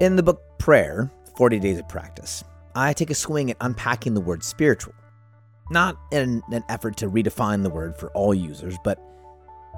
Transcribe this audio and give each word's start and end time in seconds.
In 0.00 0.16
the 0.16 0.22
book 0.22 0.40
Prayer 0.58 1.12
40 1.36 1.58
Days 1.58 1.78
of 1.78 1.86
Practice, 1.86 2.42
I 2.74 2.94
take 2.94 3.10
a 3.10 3.14
swing 3.14 3.50
at 3.50 3.58
unpacking 3.60 4.14
the 4.14 4.20
word 4.22 4.42
spiritual. 4.42 4.94
Not 5.70 5.98
in 6.10 6.40
an 6.50 6.64
effort 6.70 6.96
to 6.96 7.10
redefine 7.10 7.62
the 7.62 7.68
word 7.68 7.94
for 7.98 8.10
all 8.12 8.32
users, 8.32 8.76
but 8.82 8.98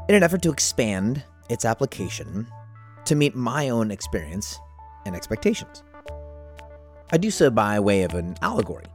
in 0.09 0.15
an 0.15 0.23
effort 0.23 0.41
to 0.43 0.53
expand 0.53 1.25
its 1.49 1.65
application 1.65 2.47
to 3.05 3.17
meet 3.17 3.35
my 3.35 3.71
own 3.71 3.91
experience 3.91 4.61
and 5.07 5.17
expectations. 5.17 5.83
I 7.11 7.17
do 7.17 7.33
so 7.33 7.51
by 7.51 7.81
way 7.81 8.05
of 8.05 8.15
an 8.15 8.37
allegory, 8.43 8.87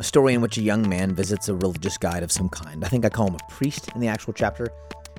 a 0.00 0.02
story 0.02 0.34
in 0.34 0.40
which 0.40 0.58
a 0.58 0.62
young 0.62 0.88
man 0.88 1.14
visits 1.14 1.48
a 1.48 1.54
religious 1.54 1.96
guide 1.96 2.24
of 2.24 2.32
some 2.32 2.48
kind. 2.48 2.84
I 2.84 2.88
think 2.88 3.04
I 3.04 3.10
call 3.10 3.28
him 3.28 3.36
a 3.36 3.52
priest 3.52 3.90
in 3.94 4.00
the 4.00 4.08
actual 4.08 4.32
chapter, 4.32 4.66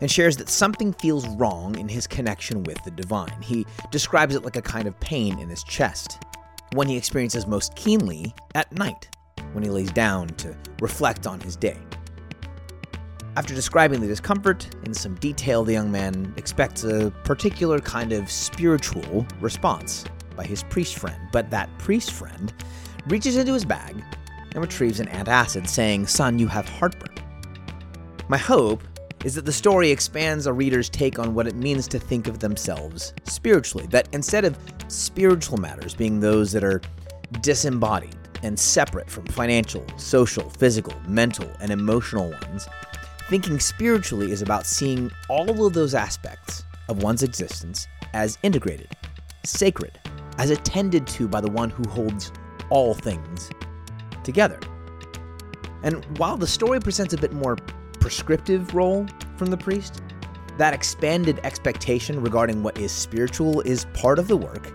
and 0.03 0.11
shares 0.11 0.35
that 0.35 0.49
something 0.49 0.91
feels 0.91 1.25
wrong 1.37 1.79
in 1.79 1.87
his 1.87 2.07
connection 2.07 2.61
with 2.63 2.77
the 2.83 2.91
divine. 2.91 3.41
He 3.41 3.65
describes 3.89 4.35
it 4.35 4.43
like 4.43 4.57
a 4.57 4.61
kind 4.61 4.85
of 4.85 4.99
pain 4.99 5.39
in 5.39 5.47
his 5.47 5.63
chest, 5.63 6.21
one 6.73 6.87
he 6.87 6.97
experiences 6.97 7.47
most 7.47 7.73
keenly 7.77 8.35
at 8.53 8.69
night 8.73 9.07
when 9.53 9.63
he 9.63 9.69
lays 9.69 9.93
down 9.93 10.27
to 10.27 10.57
reflect 10.81 11.25
on 11.25 11.39
his 11.39 11.55
day. 11.55 11.77
After 13.37 13.55
describing 13.55 14.01
the 14.01 14.07
discomfort 14.07 14.75
in 14.83 14.93
some 14.93 15.15
detail, 15.15 15.63
the 15.63 15.71
young 15.71 15.89
man 15.89 16.33
expects 16.35 16.83
a 16.83 17.09
particular 17.23 17.79
kind 17.79 18.11
of 18.11 18.29
spiritual 18.29 19.25
response 19.39 20.03
by 20.35 20.43
his 20.43 20.63
priest 20.63 20.97
friend, 20.99 21.29
but 21.31 21.49
that 21.51 21.69
priest 21.77 22.11
friend 22.11 22.53
reaches 23.07 23.37
into 23.37 23.53
his 23.53 23.63
bag 23.63 24.03
and 24.51 24.61
retrieves 24.61 24.99
an 24.99 25.07
antacid, 25.07 25.65
saying, 25.65 26.07
Son, 26.07 26.39
you 26.39 26.47
have 26.47 26.67
heartburn. 26.67 27.15
My 28.27 28.37
hope 28.37 28.83
is 29.23 29.35
that 29.35 29.45
the 29.45 29.51
story 29.51 29.89
expands 29.89 30.45
a 30.45 30.53
reader's 30.53 30.89
take 30.89 31.17
on 31.17 31.33
what 31.33 31.47
it 31.47 31.55
means 31.55 31.87
to 31.87 31.99
think 31.99 32.27
of 32.27 32.39
themselves 32.39 33.13
spiritually. 33.23 33.87
That 33.87 34.09
instead 34.11 34.45
of 34.45 34.57
spiritual 34.87 35.57
matters 35.57 35.93
being 35.93 36.19
those 36.19 36.51
that 36.51 36.63
are 36.63 36.81
disembodied 37.41 38.17
and 38.43 38.59
separate 38.59 39.09
from 39.09 39.25
financial, 39.27 39.85
social, 39.97 40.49
physical, 40.49 40.93
mental, 41.07 41.49
and 41.61 41.71
emotional 41.71 42.29
ones, 42.29 42.67
thinking 43.29 43.59
spiritually 43.59 44.31
is 44.31 44.41
about 44.41 44.65
seeing 44.65 45.09
all 45.29 45.65
of 45.65 45.73
those 45.73 45.95
aspects 45.95 46.63
of 46.89 47.01
one's 47.01 47.23
existence 47.23 47.87
as 48.13 48.37
integrated, 48.43 48.89
sacred, 49.45 49.97
as 50.37 50.49
attended 50.49 51.07
to 51.07 51.27
by 51.27 51.39
the 51.39 51.49
one 51.49 51.69
who 51.69 51.87
holds 51.89 52.31
all 52.69 52.93
things 52.93 53.49
together. 54.23 54.59
And 55.83 56.03
while 56.17 56.37
the 56.37 56.47
story 56.47 56.79
presents 56.79 57.13
a 57.13 57.17
bit 57.17 57.33
more 57.33 57.57
prescriptive 57.99 58.75
role 58.75 59.07
from 59.43 59.51
the 59.51 59.57
priest, 59.57 60.01
that 60.57 60.73
expanded 60.73 61.37
expectation 61.43 62.21
regarding 62.21 62.63
what 62.63 62.77
is 62.77 62.93
spiritual 62.93 63.59
is 63.61 63.85
part 63.93 64.17
of 64.17 64.29
the 64.29 64.37
work 64.37 64.71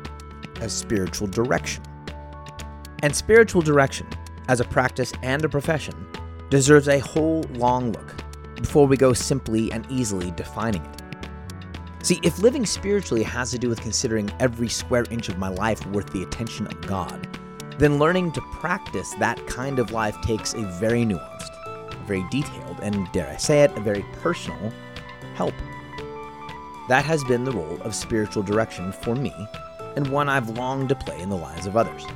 of 0.61 0.71
spiritual 0.71 1.27
direction. 1.27 1.83
And 3.03 3.17
spiritual 3.17 3.63
direction, 3.63 4.07
as 4.49 4.61
a 4.61 4.65
practice 4.65 5.15
and 5.23 5.43
a 5.43 5.49
profession, 5.49 5.95
deserves 6.51 6.87
a 6.87 6.99
whole 6.99 7.45
long 7.55 7.93
look 7.93 8.15
before 8.57 8.87
we 8.87 8.99
go 8.99 9.15
simply 9.15 9.73
and 9.73 9.87
easily 9.91 10.33
defining 10.33 10.85
it. 10.85 11.03
See, 12.03 12.21
if 12.23 12.41
living 12.41 12.67
spiritually 12.67 13.23
has 13.23 13.51
to 13.53 13.59
do 13.59 13.71
with 13.71 13.81
considering 13.81 14.31
every 14.39 14.69
square 14.69 15.07
inch 15.11 15.31
of 15.31 15.39
my 15.39 15.49
life 15.49 15.87
worth 15.87 16.13
the 16.13 16.25
attention 16.25 16.67
of 16.67 16.79
God, 16.83 17.27
then 17.79 17.99
learning 17.99 18.33
to 18.33 18.43
practice 18.61 19.15
that 19.15 19.47
kind 19.47 19.79
of 19.79 19.93
life 19.93 20.21
takes 20.21 20.53
a 20.53 20.61
very 20.79 21.05
nuanced, 21.05 21.58
very 22.09 22.25
detailed, 22.31 22.81
and 22.83 23.11
dare 23.13 23.29
I 23.29 23.37
say 23.37 23.63
it, 23.63 23.77
a 23.77 23.81
very 23.81 24.05
personal 24.23 24.73
help. 25.35 25.55
That 26.89 27.05
has 27.05 27.23
been 27.23 27.45
the 27.45 27.53
role 27.53 27.81
of 27.83 27.95
spiritual 27.95 28.43
direction 28.43 28.91
for 28.91 29.15
me, 29.15 29.33
and 29.95 30.09
one 30.09 30.29
I've 30.29 30.49
longed 30.49 30.89
to 30.89 30.95
play 30.97 31.21
in 31.21 31.29
the 31.29 31.37
lives 31.37 31.67
of 31.67 31.77
others. 31.77 32.07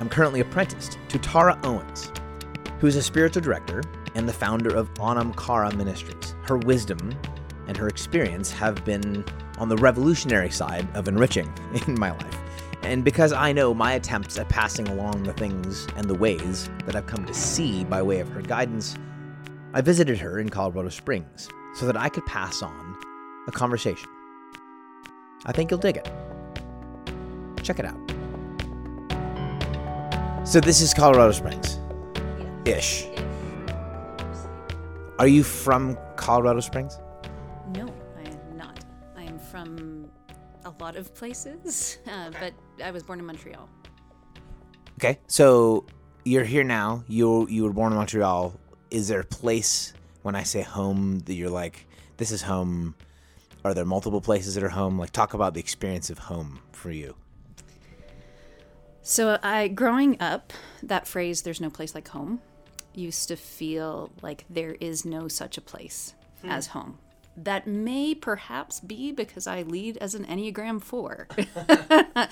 I'm 0.00 0.08
currently 0.08 0.40
apprenticed 0.40 0.98
to 1.08 1.18
Tara 1.18 1.58
Owens, 1.64 2.12
who 2.78 2.86
is 2.86 2.96
a 2.96 3.02
spiritual 3.02 3.42
director 3.42 3.82
and 4.14 4.28
the 4.28 4.32
founder 4.32 4.74
of 4.74 4.88
Anam 5.00 5.34
Cara 5.34 5.74
Ministries. 5.74 6.34
Her 6.46 6.56
wisdom 6.56 7.14
and 7.66 7.76
her 7.76 7.88
experience 7.88 8.50
have 8.52 8.84
been 8.84 9.24
on 9.58 9.68
the 9.68 9.76
revolutionary 9.76 10.50
side 10.50 10.88
of 10.94 11.06
enriching 11.06 11.52
in 11.86 11.98
my 11.98 12.12
life. 12.12 12.38
And 12.82 13.04
because 13.04 13.32
I 13.32 13.52
know 13.52 13.74
my 13.74 13.92
attempts 13.92 14.38
at 14.38 14.48
passing 14.48 14.88
along 14.88 15.24
the 15.24 15.34
things 15.34 15.86
and 15.96 16.08
the 16.08 16.14
ways 16.14 16.70
that 16.86 16.96
I've 16.96 17.06
come 17.06 17.26
to 17.26 17.34
see 17.34 17.84
by 17.84 18.02
way 18.02 18.20
of 18.20 18.28
her 18.30 18.40
guidance, 18.40 18.96
I 19.72 19.80
visited 19.80 20.18
her 20.18 20.40
in 20.40 20.48
Colorado 20.48 20.88
Springs 20.88 21.48
so 21.74 21.86
that 21.86 21.96
I 21.96 22.08
could 22.08 22.26
pass 22.26 22.62
on 22.62 22.96
a 23.46 23.52
conversation. 23.52 24.08
I 25.46 25.52
think 25.52 25.70
you'll 25.70 25.78
dig 25.78 25.96
it. 25.96 26.10
Check 27.62 27.78
it 27.78 27.84
out. 27.84 27.98
So, 30.46 30.58
this 30.58 30.80
is 30.80 30.92
Colorado 30.92 31.32
Springs 31.32 31.78
ish. 32.64 33.06
Are 35.18 35.28
you 35.28 35.44
from 35.44 35.96
Colorado 36.16 36.60
Springs? 36.60 36.98
No, 37.74 37.86
I 38.18 38.28
am 38.28 38.56
not. 38.56 38.84
I 39.16 39.22
am 39.22 39.38
from 39.38 40.10
a 40.64 40.70
lot 40.80 40.96
of 40.96 41.14
places, 41.14 41.98
uh, 42.06 42.30
but 42.40 42.54
I 42.82 42.90
was 42.90 43.04
born 43.04 43.20
in 43.20 43.26
Montreal. 43.26 43.68
Okay, 44.98 45.20
so 45.28 45.86
you're 46.24 46.44
here 46.44 46.64
now. 46.64 47.04
You 47.06 47.46
you 47.48 47.62
were 47.62 47.72
born 47.72 47.92
in 47.92 47.98
Montreal. 47.98 48.58
Is 48.90 49.08
there 49.08 49.20
a 49.20 49.24
place 49.24 49.92
when 50.22 50.34
I 50.34 50.42
say 50.42 50.62
home 50.62 51.20
that 51.20 51.34
you're 51.34 51.50
like, 51.50 51.86
this 52.16 52.30
is 52.30 52.42
home? 52.42 52.94
Are 53.64 53.74
there 53.74 53.84
multiple 53.84 54.20
places 54.20 54.54
that 54.54 54.64
are 54.64 54.70
home? 54.70 54.98
Like, 54.98 55.10
talk 55.10 55.34
about 55.34 55.54
the 55.54 55.60
experience 55.60 56.10
of 56.10 56.18
home 56.18 56.60
for 56.72 56.90
you. 56.90 57.14
So, 59.02 59.38
I 59.42 59.68
growing 59.68 60.20
up, 60.20 60.52
that 60.82 61.06
phrase 61.06 61.42
"there's 61.42 61.60
no 61.60 61.70
place 61.70 61.94
like 61.94 62.08
home" 62.08 62.40
used 62.94 63.28
to 63.28 63.36
feel 63.36 64.10
like 64.22 64.44
there 64.50 64.76
is 64.80 65.04
no 65.04 65.28
such 65.28 65.56
a 65.56 65.60
place 65.60 66.14
as 66.44 66.68
home. 66.68 66.98
That 67.36 67.66
may 67.66 68.14
perhaps 68.14 68.80
be 68.80 69.12
because 69.12 69.46
I 69.46 69.62
lead 69.62 69.96
as 69.98 70.14
an 70.14 70.26
Enneagram 70.26 70.82
4. 70.82 71.28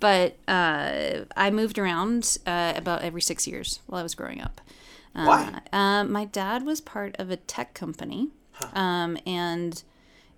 but 0.00 0.36
uh, 0.46 1.24
I 1.36 1.50
moved 1.50 1.78
around 1.78 2.38
uh, 2.46 2.74
about 2.76 3.02
every 3.02 3.22
six 3.22 3.46
years 3.46 3.80
while 3.86 4.00
I 4.00 4.02
was 4.02 4.14
growing 4.14 4.40
up. 4.40 4.60
Uh, 5.14 5.24
Why? 5.24 5.60
Uh, 5.72 6.04
my 6.04 6.24
dad 6.24 6.64
was 6.64 6.80
part 6.80 7.16
of 7.18 7.30
a 7.30 7.36
tech 7.36 7.74
company, 7.74 8.30
um, 8.74 9.18
and 9.26 9.82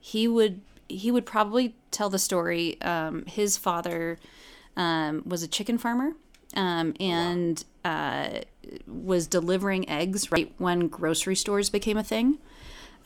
he 0.01 0.27
would 0.29 0.61
he 0.89 1.11
would 1.11 1.25
probably 1.27 1.75
tell 1.91 2.11
the 2.11 2.19
story. 2.19 2.81
Um, 2.83 3.25
his 3.27 3.57
father 3.57 4.19
um, 4.77 5.23
was 5.25 5.43
a 5.43 5.49
chicken 5.49 5.79
farmer, 5.79 6.12
um, 6.57 6.95
and 7.01 7.65
uh, 7.85 8.41
was 8.87 9.27
delivering 9.27 9.89
eggs 9.89 10.33
right 10.33 10.53
when 10.59 10.89
grocery 10.89 11.37
stores 11.37 11.71
became 11.71 11.97
a 11.97 12.05
thing, 12.05 12.39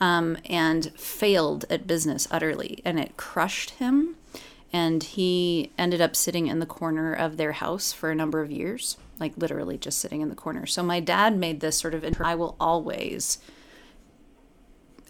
um, 0.01 0.37
and 0.47 0.93
failed 0.99 1.65
at 1.69 1.87
business 1.87 2.27
utterly, 2.31 2.81
and 2.85 2.99
it 2.99 3.17
crushed 3.17 3.71
him. 3.71 4.17
And 4.71 5.03
he 5.03 5.73
ended 5.79 6.03
up 6.03 6.15
sitting 6.15 6.47
in 6.47 6.59
the 6.59 6.67
corner 6.67 7.15
of 7.15 7.39
their 7.39 7.53
house 7.53 7.93
for 7.93 8.11
a 8.11 8.15
number 8.15 8.43
of 8.43 8.51
years, 8.51 8.99
like 9.21 9.33
literally 9.37 9.79
just 9.79 9.99
sitting 9.99 10.21
in 10.21 10.29
the 10.29 10.35
corner. 10.35 10.67
So 10.67 10.83
my 10.83 11.01
dad 11.01 11.37
made 11.37 11.61
this 11.61 11.77
sort 11.79 11.95
of, 11.95 12.05
I 12.21 12.35
will 12.35 12.57
always 12.61 13.39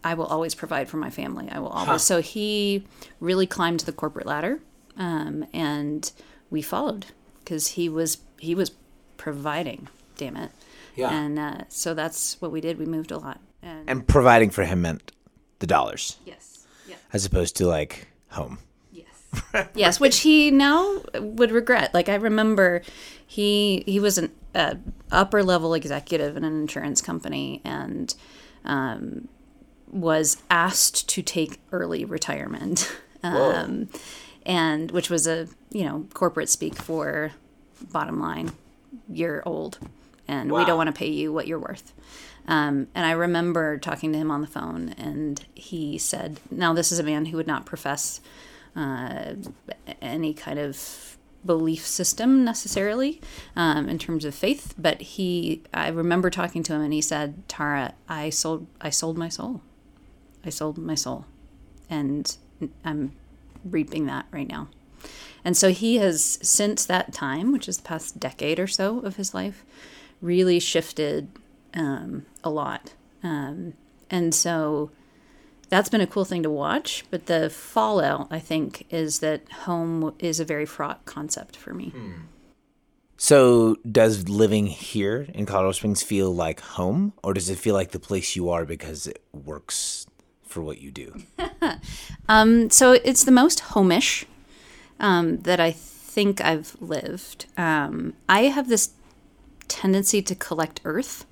I 0.04 0.14
will 0.14 0.26
always 0.26 0.54
provide 0.54 0.88
for 0.88 0.96
my 0.96 1.10
family. 1.10 1.48
I 1.50 1.58
will 1.58 1.68
always. 1.68 2.02
So 2.02 2.20
he 2.20 2.84
really 3.20 3.46
climbed 3.46 3.80
the 3.80 3.92
corporate 3.92 4.26
ladder, 4.26 4.60
um, 4.96 5.44
and 5.52 6.10
we 6.50 6.62
followed 6.62 7.06
because 7.44 7.68
he 7.68 7.88
was 7.88 8.18
he 8.38 8.54
was 8.54 8.70
providing. 9.16 9.88
Damn 10.16 10.36
it. 10.36 10.50
Yeah. 10.94 11.10
And 11.10 11.38
uh, 11.38 11.64
so 11.68 11.94
that's 11.94 12.40
what 12.40 12.50
we 12.50 12.60
did. 12.60 12.78
We 12.78 12.86
moved 12.86 13.10
a 13.10 13.18
lot. 13.18 13.40
And, 13.62 13.88
And 13.90 14.06
providing 14.06 14.50
for 14.50 14.64
him 14.64 14.82
meant 14.82 15.12
the 15.58 15.66
dollars, 15.66 16.16
yes, 16.24 16.66
yeah, 16.88 16.96
as 17.12 17.26
opposed 17.26 17.56
to 17.56 17.66
like 17.66 18.08
home. 18.30 18.58
Yes. 19.74 20.00
Which 20.00 20.20
he 20.20 20.50
now 20.50 21.02
would 21.14 21.50
regret. 21.50 21.94
Like 21.94 22.08
I 22.08 22.14
remember, 22.14 22.82
he 23.26 23.82
he 23.86 24.00
was 24.00 24.18
an 24.18 24.32
uh, 24.54 24.74
upper 25.10 25.42
level 25.42 25.74
executive 25.74 26.36
in 26.36 26.44
an 26.44 26.60
insurance 26.60 27.00
company, 27.00 27.60
and 27.64 28.14
um, 28.64 29.28
was 29.90 30.42
asked 30.50 31.08
to 31.10 31.22
take 31.22 31.60
early 31.72 32.04
retirement, 32.04 32.94
um, 33.22 33.88
and 34.44 34.90
which 34.90 35.10
was 35.10 35.26
a 35.26 35.48
you 35.70 35.84
know 35.84 36.06
corporate 36.14 36.48
speak 36.48 36.76
for 36.76 37.32
bottom 37.92 38.20
line, 38.20 38.52
you're 39.08 39.42
old, 39.46 39.78
and 40.26 40.50
we 40.50 40.64
don't 40.64 40.76
want 40.76 40.88
to 40.88 40.98
pay 40.98 41.10
you 41.10 41.32
what 41.32 41.46
you're 41.46 41.58
worth. 41.58 41.92
Um, 42.46 42.88
and 42.94 43.04
I 43.04 43.10
remember 43.10 43.76
talking 43.76 44.10
to 44.12 44.18
him 44.18 44.30
on 44.30 44.40
the 44.40 44.46
phone, 44.46 44.94
and 44.96 45.44
he 45.54 45.98
said, 45.98 46.40
"Now 46.50 46.72
this 46.72 46.90
is 46.92 46.98
a 46.98 47.02
man 47.02 47.26
who 47.26 47.36
would 47.36 47.46
not 47.46 47.66
profess 47.66 48.20
uh, 48.78 49.34
any 50.00 50.32
kind 50.32 50.58
of 50.58 51.18
belief 51.44 51.86
system 51.86 52.44
necessarily 52.44 53.20
um, 53.56 53.88
in 53.88 53.98
terms 53.98 54.24
of 54.24 54.34
faith, 54.34 54.74
but 54.78 55.00
he. 55.00 55.62
I 55.74 55.88
remember 55.88 56.30
talking 56.30 56.62
to 56.64 56.74
him, 56.74 56.82
and 56.82 56.92
he 56.92 57.00
said, 57.00 57.48
"Tara, 57.48 57.94
I 58.08 58.30
sold, 58.30 58.66
I 58.80 58.90
sold 58.90 59.18
my 59.18 59.28
soul. 59.28 59.62
I 60.44 60.50
sold 60.50 60.78
my 60.78 60.94
soul, 60.94 61.26
and 61.90 62.36
I'm 62.84 63.12
reaping 63.64 64.06
that 64.06 64.26
right 64.30 64.48
now." 64.48 64.68
and 65.44 65.56
so 65.56 65.70
he 65.70 65.96
has 65.96 66.38
since 66.42 66.84
that 66.84 67.12
time, 67.12 67.52
which 67.52 67.68
is 67.68 67.78
the 67.78 67.82
past 67.82 68.18
decade 68.18 68.58
or 68.58 68.66
so 68.66 69.00
of 69.00 69.16
his 69.16 69.34
life, 69.34 69.64
really 70.20 70.58
shifted 70.58 71.28
um, 71.74 72.26
a 72.42 72.50
lot. 72.50 72.94
Um, 73.22 73.74
and 74.10 74.34
so 74.34 74.90
that's 75.68 75.88
been 75.88 76.00
a 76.00 76.06
cool 76.06 76.24
thing 76.24 76.42
to 76.42 76.50
watch. 76.50 77.04
But 77.10 77.26
the 77.26 77.50
fallout, 77.50 78.28
I 78.30 78.38
think, 78.38 78.86
is 78.90 79.20
that 79.20 79.50
home 79.50 80.14
is 80.18 80.40
a 80.40 80.44
very 80.44 80.66
fraught 80.66 81.04
concept 81.04 81.56
for 81.56 81.74
me. 81.74 81.92
So, 83.16 83.76
does 83.90 84.28
living 84.28 84.68
here 84.68 85.26
in 85.34 85.44
Colorado 85.44 85.72
Springs 85.72 86.02
feel 86.02 86.32
like 86.32 86.60
home, 86.60 87.14
or 87.24 87.34
does 87.34 87.50
it 87.50 87.58
feel 87.58 87.74
like 87.74 87.90
the 87.90 87.98
place 87.98 88.36
you 88.36 88.48
are 88.48 88.64
because 88.64 89.08
it 89.08 89.20
works 89.32 90.06
for 90.44 90.62
what 90.62 90.80
you 90.80 90.90
do? 90.90 91.22
Um, 92.28 92.68
so 92.68 92.92
it's 92.92 93.24
the 93.24 93.30
most 93.30 93.58
homish 93.72 94.26
um, 95.00 95.38
that 95.38 95.60
I 95.60 95.70
think 95.72 96.42
I've 96.42 96.76
lived. 96.78 97.46
Um, 97.56 98.12
I 98.28 98.42
have 98.42 98.68
this 98.68 98.90
tendency 99.66 100.20
to 100.22 100.34
collect 100.34 100.80
earth, 100.84 101.24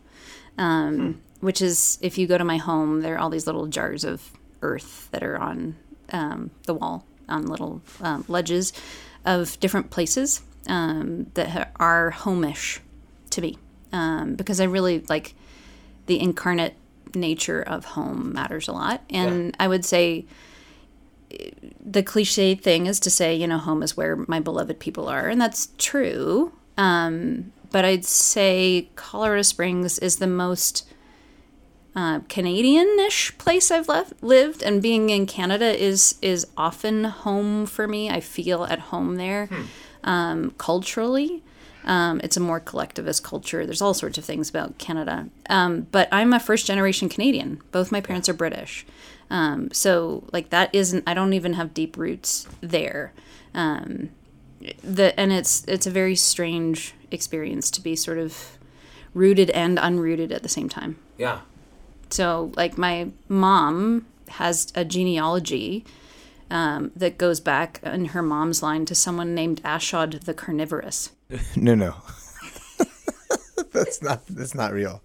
um, 0.56 1.20
which 1.40 1.60
is 1.60 1.98
if 2.02 2.18
you 2.18 2.26
go 2.26 2.38
to 2.38 2.44
my 2.44 2.56
home, 2.56 3.00
there 3.00 3.14
are 3.14 3.18
all 3.18 3.30
these 3.30 3.46
little 3.46 3.66
jars 3.66 4.04
of 4.04 4.32
earth 4.62 5.08
that 5.12 5.22
are 5.22 5.38
on 5.38 5.76
um, 6.10 6.50
the 6.66 6.74
wall, 6.74 7.04
on 7.28 7.46
little 7.46 7.82
um, 8.00 8.24
ledges 8.28 8.72
of 9.24 9.58
different 9.60 9.90
places 9.90 10.42
um, 10.68 11.26
that 11.34 11.72
are 11.76 12.12
homish 12.12 12.80
to 13.30 13.40
me, 13.40 13.58
um, 13.92 14.34
because 14.34 14.60
I 14.60 14.64
really 14.64 15.00
like 15.08 15.34
the 16.06 16.20
incarnate 16.20 16.74
nature 17.14 17.62
of 17.62 17.84
home 17.84 18.32
matters 18.32 18.68
a 18.68 18.72
lot, 18.72 19.02
and 19.10 19.56
I 19.58 19.68
would 19.68 19.84
say 19.84 20.26
the 21.84 22.02
cliche 22.02 22.54
thing 22.54 22.86
is 22.86 23.00
to 23.00 23.10
say, 23.10 23.34
you 23.34 23.46
know, 23.46 23.58
home 23.58 23.82
is 23.82 23.96
where 23.96 24.16
my 24.28 24.40
beloved 24.40 24.78
people 24.78 25.08
are, 25.08 25.28
and 25.28 25.40
that's 25.40 25.68
true. 25.78 26.52
Um, 26.78 27.52
but 27.72 27.84
I'd 27.84 28.04
say 28.04 28.88
Colorado 28.94 29.42
Springs 29.42 29.98
is 29.98 30.16
the 30.16 30.26
most 30.26 30.88
uh, 31.96 32.20
Canadian-ish 32.28 33.36
place 33.38 33.70
I've 33.70 33.88
left, 33.88 34.22
lived, 34.22 34.62
and 34.62 34.82
being 34.82 35.08
in 35.08 35.24
Canada 35.24 35.74
is 35.82 36.16
is 36.20 36.46
often 36.56 37.04
home 37.04 37.64
for 37.64 37.88
me. 37.88 38.10
I 38.10 38.20
feel 38.20 38.64
at 38.64 38.78
home 38.78 39.16
there, 39.16 39.48
um, 40.04 40.52
culturally. 40.58 41.42
Um, 41.84 42.20
it's 42.22 42.36
a 42.36 42.40
more 42.40 42.60
collectivist 42.60 43.24
culture. 43.24 43.64
There's 43.64 43.80
all 43.80 43.94
sorts 43.94 44.18
of 44.18 44.24
things 44.24 44.50
about 44.50 44.76
Canada. 44.76 45.28
Um, 45.48 45.86
but 45.90 46.08
I'm 46.12 46.32
a 46.32 46.40
first 46.40 46.66
generation 46.66 47.08
Canadian. 47.08 47.62
Both 47.70 47.90
my 47.90 48.00
parents 48.00 48.28
are 48.28 48.34
British. 48.34 48.84
Um, 49.30 49.70
so 49.72 50.24
like 50.32 50.50
that 50.50 50.74
isn't. 50.74 51.04
I 51.06 51.14
don't 51.14 51.32
even 51.32 51.54
have 51.54 51.72
deep 51.72 51.96
roots 51.96 52.46
there. 52.60 53.14
Um, 53.54 54.10
the 54.82 55.18
and 55.18 55.32
it's 55.32 55.64
it's 55.66 55.86
a 55.86 55.90
very 55.90 56.16
strange 56.16 56.92
experience 57.10 57.70
to 57.70 57.80
be 57.80 57.96
sort 57.96 58.18
of 58.18 58.58
rooted 59.14 59.48
and 59.50 59.78
unrooted 59.78 60.30
at 60.30 60.42
the 60.42 60.48
same 60.50 60.68
time. 60.68 60.98
Yeah. 61.16 61.40
So, 62.10 62.52
like, 62.56 62.78
my 62.78 63.08
mom 63.28 64.06
has 64.28 64.72
a 64.74 64.84
genealogy 64.84 65.84
um, 66.50 66.92
that 66.96 67.18
goes 67.18 67.40
back 67.40 67.80
in 67.82 68.06
her 68.06 68.22
mom's 68.22 68.62
line 68.62 68.84
to 68.86 68.94
someone 68.94 69.34
named 69.34 69.62
Ashod 69.64 70.24
the 70.24 70.34
Carnivorous. 70.34 71.10
No, 71.56 71.74
no. 71.74 71.96
that's 73.72 74.00
not. 74.00 74.24
That's 74.28 74.54
not 74.54 74.72
real. 74.72 75.02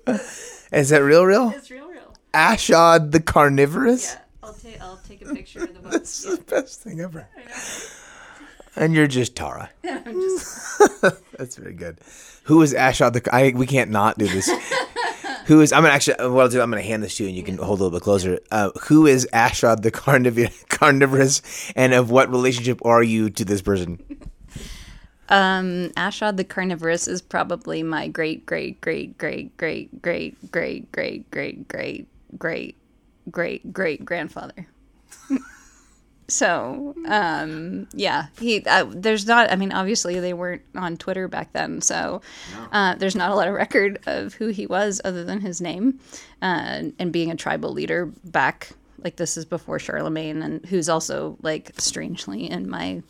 Is 0.72 0.90
that 0.90 1.00
real? 1.04 1.26
Real? 1.26 1.50
It's 1.56 1.72
real, 1.72 1.88
real. 1.88 2.16
Ashod 2.34 3.12
the 3.12 3.20
carnivorous. 3.20 4.14
Yeah, 4.14 4.20
I'll 4.44 4.54
take 4.54 4.82
I'll 4.82 5.00
take 5.08 5.22
a 5.28 5.34
picture 5.34 5.64
of 5.64 5.74
the 5.74 5.80
book. 5.90 5.92
This 5.94 6.24
is 6.24 6.38
the 6.38 6.44
best 6.44 6.82
thing 6.82 7.00
ever. 7.02 7.28
And 8.76 8.94
you're 8.94 9.08
just 9.08 9.36
Tara. 9.36 9.70
I'm 9.84 10.04
just, 10.14 11.02
That's 11.38 11.56
very 11.58 11.74
good. 11.74 11.98
Who 12.44 12.62
is 12.62 12.74
Ashod 12.74 13.14
the? 13.14 13.36
I 13.36 13.54
we 13.56 13.66
can't 13.66 13.90
not 13.92 14.18
do 14.18 14.28
this. 14.28 14.50
Who 15.52 15.60
is? 15.60 15.74
I'm 15.74 15.84
gonna 15.84 15.94
actually. 15.94 16.16
What 16.30 16.44
I'll 16.44 16.50
do. 16.50 16.62
I'm 16.62 16.70
gonna 16.70 16.82
hand 16.82 17.04
this 17.04 17.16
to 17.16 17.24
you, 17.24 17.30
and 17.30 17.38
you 17.38 17.44
can 17.44 17.58
hold 17.58 17.82
a 17.82 17.84
little 17.84 18.00
bit 18.00 18.04
closer. 18.04 18.40
Uh, 18.52 18.72
who 18.84 19.06
is 19.06 19.28
Ashod 19.34 19.82
the 19.82 19.92
carnivor- 19.92 20.50
carnivorous, 20.70 21.42
and 21.76 21.94
of 21.94 22.10
what 22.10 22.30
relationship 22.30 22.80
are 22.86 23.04
you 23.04 23.30
to 23.32 23.44
this 23.44 23.62
person? 23.62 24.00
um, 25.28 25.90
Ashod 25.98 26.38
the 26.38 26.46
Carnivorous 26.46 27.06
is 27.06 27.22
probably 27.22 27.84
my 27.84 28.08
great 28.08 28.46
great 28.46 28.80
great 28.80 29.18
great 29.18 29.58
great 29.58 30.02
great 30.02 30.52
great 30.52 30.90
great 30.94 31.30
great 31.32 31.68
great 31.68 32.08
great 32.38 32.78
great 33.30 33.74
great 33.74 34.06
grandfather. 34.06 34.68
So, 36.32 36.96
um, 37.08 37.90
yeah, 37.94 38.28
he. 38.40 38.64
Uh, 38.66 38.86
there's 38.90 39.28
not. 39.28 39.52
I 39.52 39.58
mean, 39.58 39.74
obviously 39.74 40.18
they 40.22 40.34
weren't 40.34 40.62
on 40.76 40.96
Twitter 40.96 41.28
back 41.28 41.52
then, 41.52 41.82
so 41.82 42.22
uh, 42.72 42.96
there's 42.96 43.18
not 43.18 43.32
a 43.32 43.36
lot 43.36 43.50
of 43.50 43.54
record 43.54 44.00
of 44.06 44.34
who 44.36 44.48
he 44.48 44.66
was 44.66 45.02
other 45.04 45.26
than 45.26 45.42
his 45.42 45.60
name, 45.60 46.00
uh, 46.42 46.84
and 46.98 47.12
being 47.12 47.32
a 47.32 47.36
tribal 47.36 47.74
leader 47.74 48.06
back. 48.24 48.70
Like 49.04 49.18
this 49.18 49.36
is 49.36 49.44
before 49.44 49.78
Charlemagne, 49.78 50.42
and 50.42 50.66
who's 50.68 50.88
also 50.88 51.38
like 51.42 51.74
strangely 51.78 52.50
in 52.50 52.70
my 52.70 53.04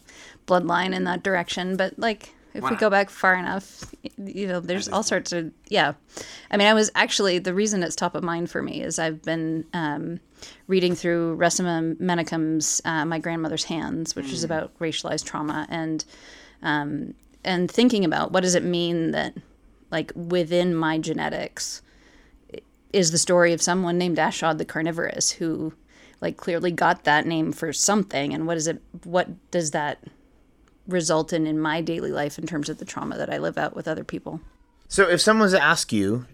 bloodline 0.47 0.95
in 0.95 1.03
that 1.03 1.21
direction. 1.21 1.77
But 1.77 1.99
like, 1.99 2.33
if 2.55 2.63
we 2.67 2.75
go 2.75 2.89
back 2.89 3.11
far 3.11 3.35
enough, 3.35 3.85
you 4.17 4.47
know, 4.47 4.59
there's 4.59 4.89
all 4.89 5.03
sorts 5.03 5.31
of 5.31 5.51
yeah. 5.67 5.93
I 6.49 6.57
mean, 6.57 6.67
I 6.67 6.73
was 6.73 6.89
actually 6.95 7.37
the 7.37 7.53
reason 7.53 7.83
it's 7.83 7.95
top 7.95 8.15
of 8.15 8.23
mind 8.23 8.49
for 8.49 8.63
me 8.63 8.81
is 8.81 8.97
I've 8.97 9.21
been 9.21 9.65
um, 9.73 10.21
reading 10.67 10.95
through 10.95 11.37
Resmaa 11.37 11.97
Menakem's 11.99 12.81
uh, 12.85 13.05
"My 13.05 13.19
Grandmother's 13.19 13.65
Hands," 13.65 14.15
which 14.15 14.31
is 14.31 14.43
about 14.43 14.77
racialized 14.79 15.25
trauma, 15.25 15.67
and 15.69 16.05
um, 16.61 17.13
and 17.43 17.69
thinking 17.69 18.05
about 18.05 18.31
what 18.31 18.41
does 18.41 18.55
it 18.55 18.63
mean 18.63 19.11
that 19.11 19.35
like 19.91 20.11
within 20.15 20.73
my 20.75 20.97
genetics 20.97 21.81
is 22.93 23.11
the 23.11 23.17
story 23.17 23.53
of 23.53 23.61
someone 23.61 23.97
named 23.97 24.17
Ashod 24.17 24.57
the 24.57 24.65
Carnivorous 24.65 25.31
who 25.31 25.73
like 26.21 26.37
clearly 26.37 26.71
got 26.71 27.03
that 27.03 27.25
name 27.25 27.51
for 27.51 27.73
something, 27.73 28.33
and 28.33 28.45
what 28.45 28.57
is 28.57 28.67
it? 28.67 28.81
What 29.03 29.51
does 29.51 29.71
that 29.71 29.99
result 30.87 31.33
in 31.33 31.47
in 31.47 31.59
my 31.59 31.81
daily 31.81 32.11
life 32.11 32.37
in 32.37 32.45
terms 32.45 32.69
of 32.69 32.77
the 32.77 32.85
trauma 32.85 33.17
that 33.17 33.29
I 33.29 33.37
live 33.37 33.57
out 33.57 33.75
with 33.75 33.87
other 33.87 34.03
people? 34.03 34.39
So 34.87 35.07
if 35.09 35.21
someone 35.21 35.43
was 35.43 35.53
to 35.53 35.63
ask 35.63 35.91
you, 35.91 36.25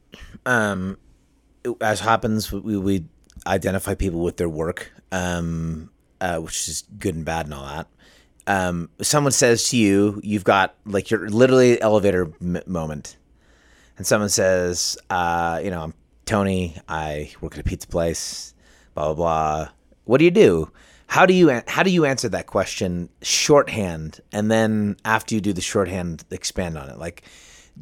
um, 0.45 0.97
as 1.79 2.01
happens, 2.01 2.51
we, 2.51 2.77
we 2.77 3.05
identify 3.47 3.95
people 3.95 4.21
with 4.21 4.37
their 4.37 4.49
work, 4.49 4.91
um, 5.11 5.89
uh, 6.21 6.37
which 6.39 6.67
is 6.67 6.83
good 6.99 7.15
and 7.15 7.25
bad 7.25 7.45
and 7.45 7.53
all 7.53 7.65
that. 7.65 7.87
Um, 8.45 8.89
someone 9.01 9.31
says 9.31 9.69
to 9.69 9.77
you, 9.77 10.21
you've 10.23 10.43
got 10.43 10.75
like 10.85 11.09
your 11.09 11.29
literally 11.29 11.81
elevator 11.81 12.31
m- 12.41 12.61
moment, 12.65 13.17
and 13.97 14.05
someone 14.05 14.29
says, 14.29 14.97
uh, 15.09 15.59
you 15.63 15.69
know, 15.69 15.81
I'm 15.81 15.93
Tony. 16.25 16.77
I 16.87 17.31
work 17.41 17.53
at 17.53 17.59
a 17.59 17.63
pizza 17.63 17.87
place. 17.87 18.53
Blah 18.93 19.13
blah 19.13 19.15
blah. 19.15 19.69
What 20.05 20.19
do 20.19 20.25
you 20.25 20.31
do? 20.31 20.71
How 21.07 21.25
do 21.25 21.33
you 21.33 21.61
how 21.67 21.83
do 21.83 21.89
you 21.89 22.05
answer 22.05 22.29
that 22.29 22.47
question 22.47 23.09
shorthand, 23.21 24.21
and 24.31 24.51
then 24.51 24.97
after 25.03 25.35
you 25.35 25.41
do 25.41 25.53
the 25.53 25.61
shorthand, 25.61 26.23
expand 26.31 26.77
on 26.77 26.89
it? 26.89 26.97
Like, 26.97 27.23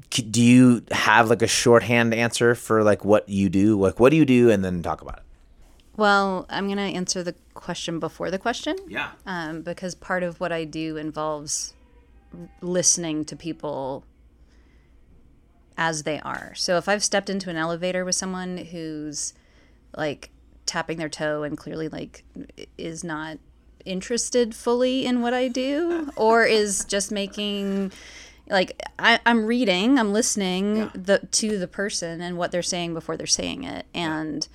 do 0.09 0.41
you 0.41 0.83
have 0.91 1.29
like 1.29 1.41
a 1.41 1.47
shorthand 1.47 2.13
answer 2.13 2.55
for 2.55 2.83
like 2.83 3.03
what 3.03 3.27
you 3.29 3.49
do? 3.49 3.79
Like, 3.79 3.99
what 3.99 4.09
do 4.09 4.17
you 4.17 4.25
do, 4.25 4.49
and 4.49 4.63
then 4.63 4.81
talk 4.81 5.01
about 5.01 5.17
it? 5.17 5.24
Well, 5.97 6.45
I'm 6.49 6.65
going 6.67 6.77
to 6.77 6.83
answer 6.83 7.23
the 7.23 7.35
question 7.53 7.99
before 7.99 8.29
the 8.29 8.39
question. 8.39 8.75
Yeah. 8.87 9.11
um, 9.25 9.61
because 9.61 9.95
part 9.95 10.23
of 10.23 10.39
what 10.39 10.51
I 10.51 10.65
do 10.65 10.97
involves 10.97 11.73
listening 12.61 13.25
to 13.25 13.35
people 13.35 14.03
as 15.77 16.03
they 16.03 16.19
are. 16.19 16.53
So 16.55 16.77
if 16.77 16.87
I've 16.87 17.03
stepped 17.03 17.29
into 17.29 17.49
an 17.49 17.57
elevator 17.57 18.05
with 18.05 18.15
someone 18.15 18.57
who's 18.57 19.33
like 19.95 20.31
tapping 20.65 20.97
their 20.97 21.09
toe 21.09 21.43
and 21.43 21.57
clearly 21.57 21.87
like 21.87 22.23
is 22.77 23.03
not 23.03 23.37
interested 23.85 24.55
fully 24.55 25.05
in 25.05 25.21
what 25.21 25.33
I 25.33 25.47
do 25.47 26.09
or 26.15 26.43
is 26.43 26.85
just 26.85 27.11
making 27.11 27.91
like 28.49 28.79
I, 28.99 29.19
I'm 29.25 29.45
reading, 29.45 29.97
I'm 29.97 30.13
listening 30.13 30.91
the 30.93 31.19
to 31.31 31.57
the 31.57 31.67
person 31.67 32.21
and 32.21 32.37
what 32.37 32.51
they're 32.51 32.61
saying 32.61 32.93
before 32.93 33.17
they're 33.17 33.27
saying 33.27 33.63
it. 33.63 33.85
And 33.93 34.47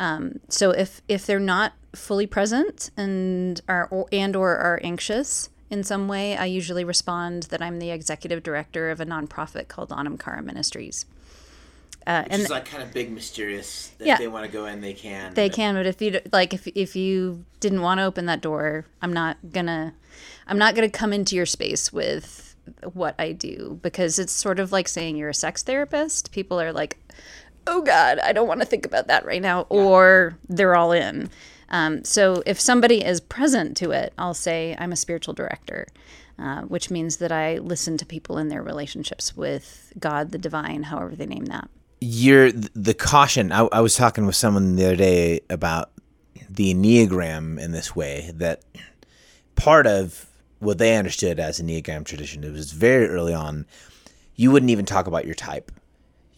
um, 0.00 0.40
so 0.48 0.70
if 0.70 1.02
if 1.06 1.26
they're 1.26 1.38
not 1.38 1.74
fully 1.94 2.26
present 2.26 2.90
and 2.96 3.60
are 3.68 3.86
or, 3.90 4.06
and 4.10 4.34
or 4.34 4.56
are 4.56 4.80
anxious 4.82 5.50
in 5.70 5.84
some 5.84 6.08
way, 6.08 6.36
I 6.36 6.46
usually 6.46 6.82
respond 6.84 7.44
that 7.44 7.60
I'm 7.62 7.78
the 7.78 7.90
executive 7.90 8.42
director 8.42 8.90
of 8.90 9.00
a 9.00 9.06
nonprofit 9.06 9.68
called 9.68 9.92
Anam 9.92 10.16
Cara 10.18 10.42
Ministries. 10.42 11.04
Uh, 12.06 12.24
and 12.30 12.48
like 12.48 12.64
kind 12.64 12.82
of 12.82 12.92
big, 12.92 13.12
mysterious. 13.12 13.92
That 13.98 14.06
Yeah. 14.06 14.16
they 14.16 14.26
want 14.26 14.46
to 14.46 14.50
go 14.50 14.64
in, 14.64 14.80
they 14.80 14.94
can. 14.94 15.34
they 15.34 15.50
can, 15.50 15.74
but 15.74 15.86
if 15.86 16.00
you 16.00 16.20
like, 16.32 16.54
if 16.54 16.66
if 16.68 16.96
you 16.96 17.44
didn't 17.60 17.82
want 17.82 17.98
to 17.98 18.04
open 18.04 18.24
that 18.26 18.40
door, 18.40 18.86
I'm 19.02 19.12
not 19.12 19.36
gonna, 19.52 19.92
I'm 20.46 20.58
not 20.58 20.74
gonna 20.74 20.88
come 20.88 21.12
into 21.12 21.36
your 21.36 21.46
space 21.46 21.92
with 21.92 22.56
what 22.94 23.14
I 23.18 23.32
do 23.32 23.78
because 23.82 24.18
it's 24.18 24.32
sort 24.32 24.58
of 24.58 24.72
like 24.72 24.88
saying 24.88 25.16
you're 25.16 25.28
a 25.28 25.34
sex 25.34 25.62
therapist. 25.62 26.32
People 26.32 26.58
are 26.58 26.72
like, 26.72 26.96
oh 27.66 27.82
God, 27.82 28.18
I 28.18 28.32
don't 28.32 28.48
want 28.48 28.60
to 28.60 28.66
think 28.66 28.86
about 28.86 29.08
that 29.08 29.24
right 29.24 29.42
now, 29.42 29.66
or 29.68 30.36
they're 30.48 30.76
all 30.76 30.92
in. 30.92 31.30
Um, 31.70 32.04
so 32.04 32.42
if 32.46 32.58
somebody 32.60 33.04
is 33.04 33.20
present 33.20 33.76
to 33.78 33.92
it, 33.92 34.12
I'll 34.18 34.34
say 34.34 34.76
I'm 34.78 34.92
a 34.92 34.96
spiritual 34.96 35.34
director, 35.34 35.86
uh, 36.38 36.62
which 36.62 36.90
means 36.90 37.18
that 37.18 37.30
I 37.30 37.58
listen 37.58 37.96
to 37.98 38.06
people 38.06 38.38
in 38.38 38.48
their 38.48 38.62
relationships 38.62 39.36
with 39.36 39.92
God, 39.98 40.32
the 40.32 40.38
divine, 40.38 40.84
however 40.84 41.14
they 41.14 41.26
name 41.26 41.46
that. 41.46 41.68
You're 42.00 42.50
the 42.50 42.94
caution. 42.94 43.52
I, 43.52 43.68
I 43.72 43.80
was 43.80 43.94
talking 43.94 44.26
with 44.26 44.36
someone 44.36 44.76
the 44.76 44.86
other 44.86 44.96
day 44.96 45.40
about 45.48 45.92
the 46.48 46.74
Enneagram 46.74 47.60
in 47.60 47.72
this 47.72 47.94
way 47.94 48.32
that 48.34 48.62
part 49.54 49.86
of 49.86 50.26
what 50.58 50.78
they 50.78 50.96
understood 50.96 51.38
as 51.38 51.60
Enneagram 51.60 52.04
tradition, 52.04 52.42
it 52.42 52.52
was 52.52 52.72
very 52.72 53.06
early 53.06 53.34
on, 53.34 53.66
you 54.34 54.50
wouldn't 54.50 54.70
even 54.70 54.86
talk 54.86 55.06
about 55.06 55.26
your 55.26 55.34
type. 55.34 55.70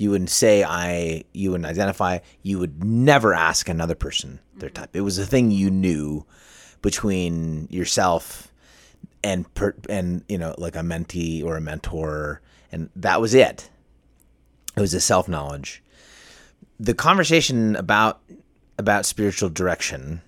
You 0.03 0.11
wouldn't 0.11 0.31
say 0.31 0.65
I. 0.65 1.23
You 1.33 1.53
wouldn't 1.53 1.71
identify. 1.71 2.19
You 2.43 2.59
would 2.59 2.83
never 2.83 3.35
ask 3.35 3.69
another 3.69 3.95
person 3.95 4.41
their 4.57 4.69
mm-hmm. 4.69 4.83
type. 4.83 4.97
It 4.97 5.03
was 5.03 5.17
a 5.17 5.25
thing 5.25 5.53
you 5.53 5.71
knew 5.71 6.27
between 6.83 7.69
yourself 7.71 8.53
and 9.23 9.53
per, 9.55 9.77
and 9.89 10.25
you 10.29 10.39
know 10.39 10.57
like 10.59 10.75
a 10.75 10.81
mentee 10.81 11.45
or 11.45 11.57
a 11.57 11.61
mentor, 11.61 12.41
and 12.73 12.91
that 12.97 13.21
was 13.21 13.33
it. 13.33 13.71
It 14.77 14.81
was 14.81 14.93
a 14.93 15.01
self 15.01 15.29
knowledge. 15.29 15.85
The 16.81 16.95
conversation 16.95 17.77
about 17.77 18.23
about 18.79 19.07
spiritual 19.07 19.51
direction 19.51 20.21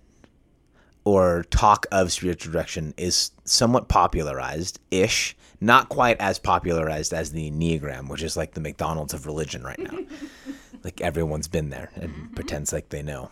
or 1.05 1.45
talk 1.51 1.87
of 1.93 2.13
spiritual 2.13 2.53
direction 2.53 2.95
is 2.97 3.31
somewhat 3.45 3.89
popularized 3.89 4.81
ish, 4.91 5.37
not 5.61 5.89
quite 5.89 6.19
as 6.21 6.39
popularized 6.39 7.13
as 7.13 7.33
the 7.33 7.51
Enneagram, 7.51 8.09
which 8.09 8.23
is 8.23 8.37
like 8.37 8.55
the 8.55 8.61
McDonald's 8.61 9.15
of 9.15 9.27
religion 9.27 9.63
right 9.63 9.79
now. 9.79 9.99
like 10.85 11.01
everyone's 11.01 11.49
been 11.49 11.71
there 11.71 11.91
and 11.95 12.11
mm-hmm. 12.11 12.35
pretends 12.35 12.73
like 12.73 12.89
they 12.89 13.03
know. 13.03 13.31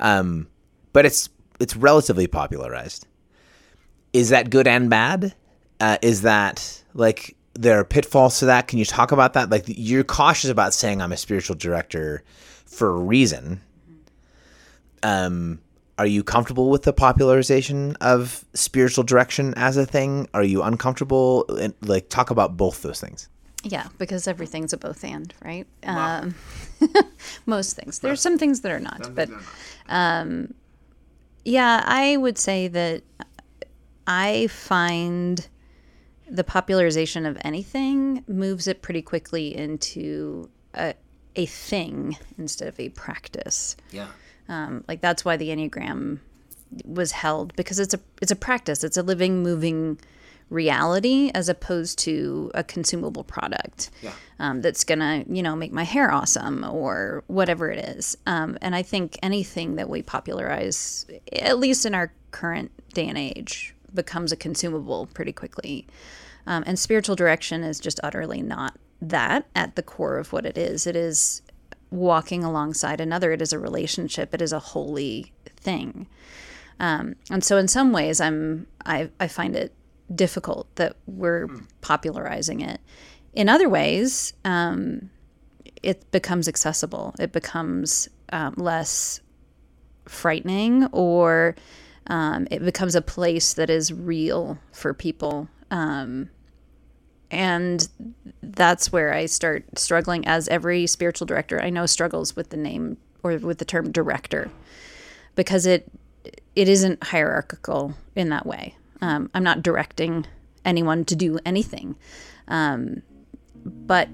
Um, 0.00 0.48
but 0.92 1.04
it's 1.06 1.28
it's 1.60 1.76
relatively 1.76 2.26
popularized. 2.26 3.06
Is 4.12 4.30
that 4.30 4.50
good 4.50 4.66
and 4.66 4.88
bad? 4.88 5.34
Uh, 5.80 5.98
is 6.02 6.22
that 6.22 6.82
like 6.94 7.36
there 7.54 7.78
are 7.78 7.84
pitfalls 7.84 8.38
to 8.38 8.46
that? 8.46 8.68
Can 8.68 8.78
you 8.78 8.84
talk 8.84 9.12
about 9.12 9.34
that? 9.34 9.50
Like 9.50 9.64
you're 9.66 10.04
cautious 10.04 10.50
about 10.50 10.74
saying 10.74 11.02
I'm 11.02 11.12
a 11.12 11.16
spiritual 11.16 11.56
director 11.56 12.22
for 12.64 12.90
a 12.90 12.96
reason. 12.96 13.60
Um, 15.02 15.60
are 15.98 16.06
you 16.06 16.24
comfortable 16.24 16.70
with 16.70 16.82
the 16.82 16.92
popularization 16.92 17.96
of 18.00 18.44
spiritual 18.54 19.04
direction 19.04 19.54
as 19.56 19.76
a 19.76 19.86
thing? 19.86 20.28
Are 20.34 20.42
you 20.42 20.62
uncomfortable? 20.62 21.46
And, 21.60 21.74
like, 21.82 22.08
talk 22.08 22.30
about 22.30 22.56
both 22.56 22.82
those 22.82 23.00
things. 23.00 23.28
Yeah, 23.62 23.88
because 23.98 24.28
everything's 24.28 24.72
a 24.72 24.76
both 24.76 25.02
and, 25.04 25.32
right? 25.42 25.66
Wow. 25.84 26.22
Um, 26.22 26.34
most 27.46 27.76
things. 27.76 28.00
There's 28.00 28.20
some 28.20 28.38
things 28.38 28.60
that 28.60 28.70
are 28.70 28.80
not, 28.80 29.14
but 29.14 29.30
um, 29.88 30.52
yeah, 31.44 31.82
I 31.86 32.18
would 32.18 32.36
say 32.36 32.68
that 32.68 33.02
I 34.06 34.48
find 34.48 35.48
the 36.28 36.44
popularization 36.44 37.24
of 37.24 37.38
anything 37.42 38.24
moves 38.26 38.66
it 38.66 38.82
pretty 38.82 39.02
quickly 39.02 39.56
into 39.56 40.50
a, 40.74 40.94
a 41.36 41.46
thing 41.46 42.18
instead 42.36 42.68
of 42.68 42.78
a 42.78 42.90
practice. 42.90 43.76
Yeah. 43.90 44.08
Um, 44.48 44.84
like 44.88 45.00
that's 45.00 45.24
why 45.24 45.36
the 45.36 45.48
Enneagram 45.48 46.18
was 46.84 47.12
held 47.12 47.54
because 47.56 47.78
it's 47.78 47.94
a 47.94 48.00
it's 48.20 48.32
a 48.32 48.36
practice. 48.36 48.84
It's 48.84 48.96
a 48.96 49.02
living, 49.02 49.42
moving 49.42 49.98
reality 50.50 51.30
as 51.34 51.48
opposed 51.48 51.98
to 51.98 52.50
a 52.54 52.62
consumable 52.62 53.24
product 53.24 53.90
yeah. 54.02 54.12
um, 54.38 54.60
that's 54.60 54.84
gonna 54.84 55.24
you 55.28 55.42
know 55.42 55.56
make 55.56 55.72
my 55.72 55.84
hair 55.84 56.10
awesome 56.10 56.64
or 56.64 57.24
whatever 57.26 57.70
it 57.70 57.78
is. 57.96 58.16
Um, 58.26 58.58
and 58.60 58.74
I 58.74 58.82
think 58.82 59.18
anything 59.22 59.76
that 59.76 59.88
we 59.88 60.02
popularize, 60.02 61.06
at 61.32 61.58
least 61.58 61.86
in 61.86 61.94
our 61.94 62.12
current 62.30 62.70
day 62.92 63.08
and 63.08 63.18
age, 63.18 63.74
becomes 63.92 64.32
a 64.32 64.36
consumable 64.36 65.06
pretty 65.06 65.32
quickly. 65.32 65.86
Um, 66.46 66.62
and 66.66 66.78
spiritual 66.78 67.16
direction 67.16 67.62
is 67.62 67.80
just 67.80 67.98
utterly 68.02 68.42
not 68.42 68.78
that 69.00 69.46
at 69.54 69.76
the 69.76 69.82
core 69.82 70.18
of 70.18 70.32
what 70.32 70.44
it 70.44 70.58
is. 70.58 70.86
It 70.86 70.96
is 70.96 71.42
walking 71.90 72.44
alongside 72.44 73.00
another. 73.00 73.32
It 73.32 73.42
is 73.42 73.52
a 73.52 73.58
relationship. 73.58 74.34
It 74.34 74.42
is 74.42 74.52
a 74.52 74.58
holy 74.58 75.32
thing. 75.56 76.06
Um, 76.80 77.16
and 77.30 77.44
so, 77.44 77.56
in 77.56 77.68
some 77.68 77.92
ways, 77.92 78.20
I'm 78.20 78.66
I, 78.84 79.10
I 79.20 79.28
find 79.28 79.54
it 79.56 79.74
difficult 80.14 80.74
that 80.76 80.96
we're 81.06 81.48
popularizing 81.80 82.60
it. 82.60 82.80
In 83.32 83.48
other 83.48 83.68
ways, 83.68 84.32
um, 84.44 85.10
it 85.82 86.10
becomes 86.10 86.48
accessible. 86.48 87.14
It 87.18 87.32
becomes 87.32 88.08
um, 88.32 88.54
less 88.56 89.20
frightening, 90.06 90.86
or 90.92 91.54
um, 92.06 92.46
it 92.50 92.64
becomes 92.64 92.94
a 92.94 93.02
place 93.02 93.54
that 93.54 93.70
is 93.70 93.92
real 93.92 94.58
for 94.72 94.94
people. 94.94 95.48
And 97.34 97.88
that's 98.42 98.92
where 98.92 99.12
I 99.12 99.26
start 99.26 99.64
struggling 99.76 100.26
as 100.26 100.46
every 100.48 100.86
spiritual 100.86 101.26
director 101.26 101.60
I 101.60 101.68
know 101.68 101.86
struggles 101.86 102.36
with 102.36 102.50
the 102.50 102.56
name 102.56 102.96
or 103.24 103.36
with 103.38 103.58
the 103.58 103.64
term 103.64 103.90
director 103.90 104.50
because 105.34 105.66
it 105.66 105.90
it 106.54 106.68
isn't 106.68 107.02
hierarchical 107.02 107.94
in 108.14 108.28
that 108.28 108.46
way. 108.46 108.76
Um, 109.00 109.28
I'm 109.34 109.42
not 109.42 109.62
directing 109.62 110.26
anyone 110.64 111.04
to 111.06 111.16
do 111.16 111.40
anything, 111.44 111.96
um, 112.46 113.02
but 113.64 114.08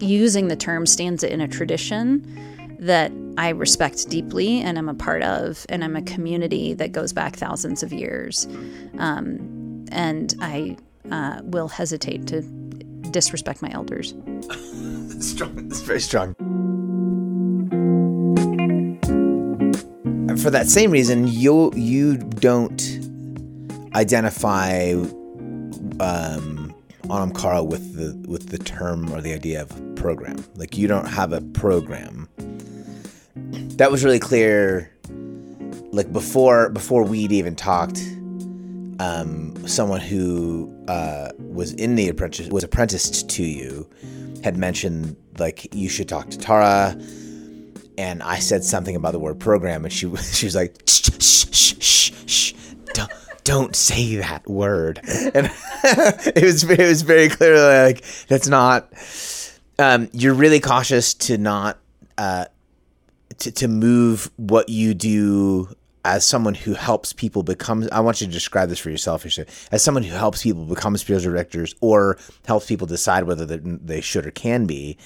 using 0.00 0.48
the 0.48 0.56
term 0.56 0.84
stands 0.84 1.24
in 1.24 1.40
a 1.40 1.48
tradition 1.48 2.76
that 2.78 3.10
I 3.38 3.50
respect 3.50 4.10
deeply 4.10 4.60
and 4.60 4.76
I'm 4.76 4.90
a 4.90 4.94
part 4.94 5.22
of, 5.22 5.64
and 5.70 5.82
I'm 5.82 5.96
a 5.96 6.02
community 6.02 6.74
that 6.74 6.92
goes 6.92 7.12
back 7.12 7.36
thousands 7.36 7.82
of 7.82 7.92
years. 7.92 8.46
Um, 8.98 9.86
and 9.90 10.34
I 10.40 10.76
uh, 11.10 11.40
will 11.44 11.68
hesitate 11.68 12.26
to 12.28 12.42
disrespect 13.10 13.62
my 13.62 13.70
elders. 13.72 14.14
strong. 15.20 15.66
It's 15.66 15.80
very 15.80 16.00
strong. 16.00 16.34
for 20.42 20.50
that 20.50 20.66
same 20.66 20.90
reason, 20.90 21.28
you 21.28 21.72
you 21.74 22.16
don't 22.16 22.82
identify 23.94 24.92
um, 26.00 26.74
Anam 27.04 27.32
Cara 27.32 27.62
with 27.62 27.94
the 27.94 28.28
with 28.28 28.48
the 28.48 28.58
term 28.58 29.12
or 29.12 29.20
the 29.20 29.32
idea 29.32 29.62
of 29.62 29.94
program. 29.94 30.44
Like 30.56 30.76
you 30.76 30.88
don't 30.88 31.06
have 31.06 31.32
a 31.32 31.40
program. 31.40 32.28
That 33.76 33.90
was 33.90 34.04
really 34.04 34.18
clear. 34.18 34.90
Like 35.92 36.12
before 36.12 36.70
before 36.70 37.04
we'd 37.04 37.32
even 37.32 37.54
talked 37.54 38.02
um, 39.02 39.66
someone 39.66 40.00
who 40.00 40.72
uh, 40.86 41.30
was 41.38 41.72
in 41.72 41.96
the 41.96 42.08
apprentice 42.08 42.46
was 42.48 42.62
apprenticed 42.62 43.28
to 43.30 43.42
you 43.42 43.88
had 44.44 44.56
mentioned 44.56 45.16
like 45.38 45.74
you 45.74 45.88
should 45.88 46.08
talk 46.08 46.30
to 46.30 46.38
Tara, 46.38 46.96
and 47.98 48.22
I 48.22 48.38
said 48.38 48.62
something 48.62 48.94
about 48.94 49.10
the 49.12 49.18
word 49.18 49.40
program, 49.40 49.84
and 49.84 49.92
she 49.92 50.14
she 50.32 50.46
was 50.46 50.54
like, 50.54 50.76
shh, 50.86 51.10
shh, 51.18 51.74
shh, 51.80 52.12
shh, 52.26 52.52
don't 52.94 53.10
don't 53.42 53.74
say 53.74 54.16
that 54.16 54.48
word, 54.48 55.00
and 55.34 55.50
it 55.84 56.44
was 56.44 56.62
it 56.62 56.78
was 56.78 57.02
very 57.02 57.28
clearly 57.28 57.92
like 57.92 58.04
that's 58.28 58.48
not. 58.48 58.88
Um, 59.78 60.10
you're 60.12 60.34
really 60.34 60.60
cautious 60.60 61.14
to 61.14 61.38
not 61.38 61.78
uh, 62.16 62.44
to 63.38 63.50
to 63.50 63.66
move 63.66 64.30
what 64.36 64.68
you 64.68 64.94
do 64.94 65.74
as 66.04 66.24
someone 66.24 66.54
who 66.54 66.74
helps 66.74 67.12
people 67.12 67.42
become 67.42 67.88
i 67.92 68.00
want 68.00 68.20
you 68.20 68.26
to 68.26 68.32
describe 68.32 68.68
this 68.68 68.78
for 68.78 68.90
yourself 68.90 69.26
as 69.70 69.82
someone 69.82 70.02
who 70.02 70.14
helps 70.14 70.42
people 70.42 70.64
become 70.64 70.96
spiritual 70.96 71.32
directors 71.32 71.74
or 71.80 72.18
helps 72.46 72.66
people 72.66 72.86
decide 72.86 73.24
whether 73.24 73.46
they 73.46 74.00
should 74.00 74.26
or 74.26 74.30
can 74.30 74.66
be 74.66 74.96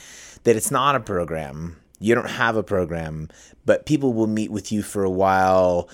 that 0.45 0.55
it's 0.55 0.71
not 0.71 0.95
a 0.95 1.01
program. 1.01 1.77
You 1.99 2.15
don't 2.15 2.31
have 2.31 2.57
a 2.57 2.63
program 2.63 3.29
but 3.65 3.87
people 3.87 4.13
will 4.13 4.27
meet 4.27 4.51
with 4.51 4.71
you 4.71 4.83
for 4.83 5.05
a 5.05 5.11
while 5.11 5.89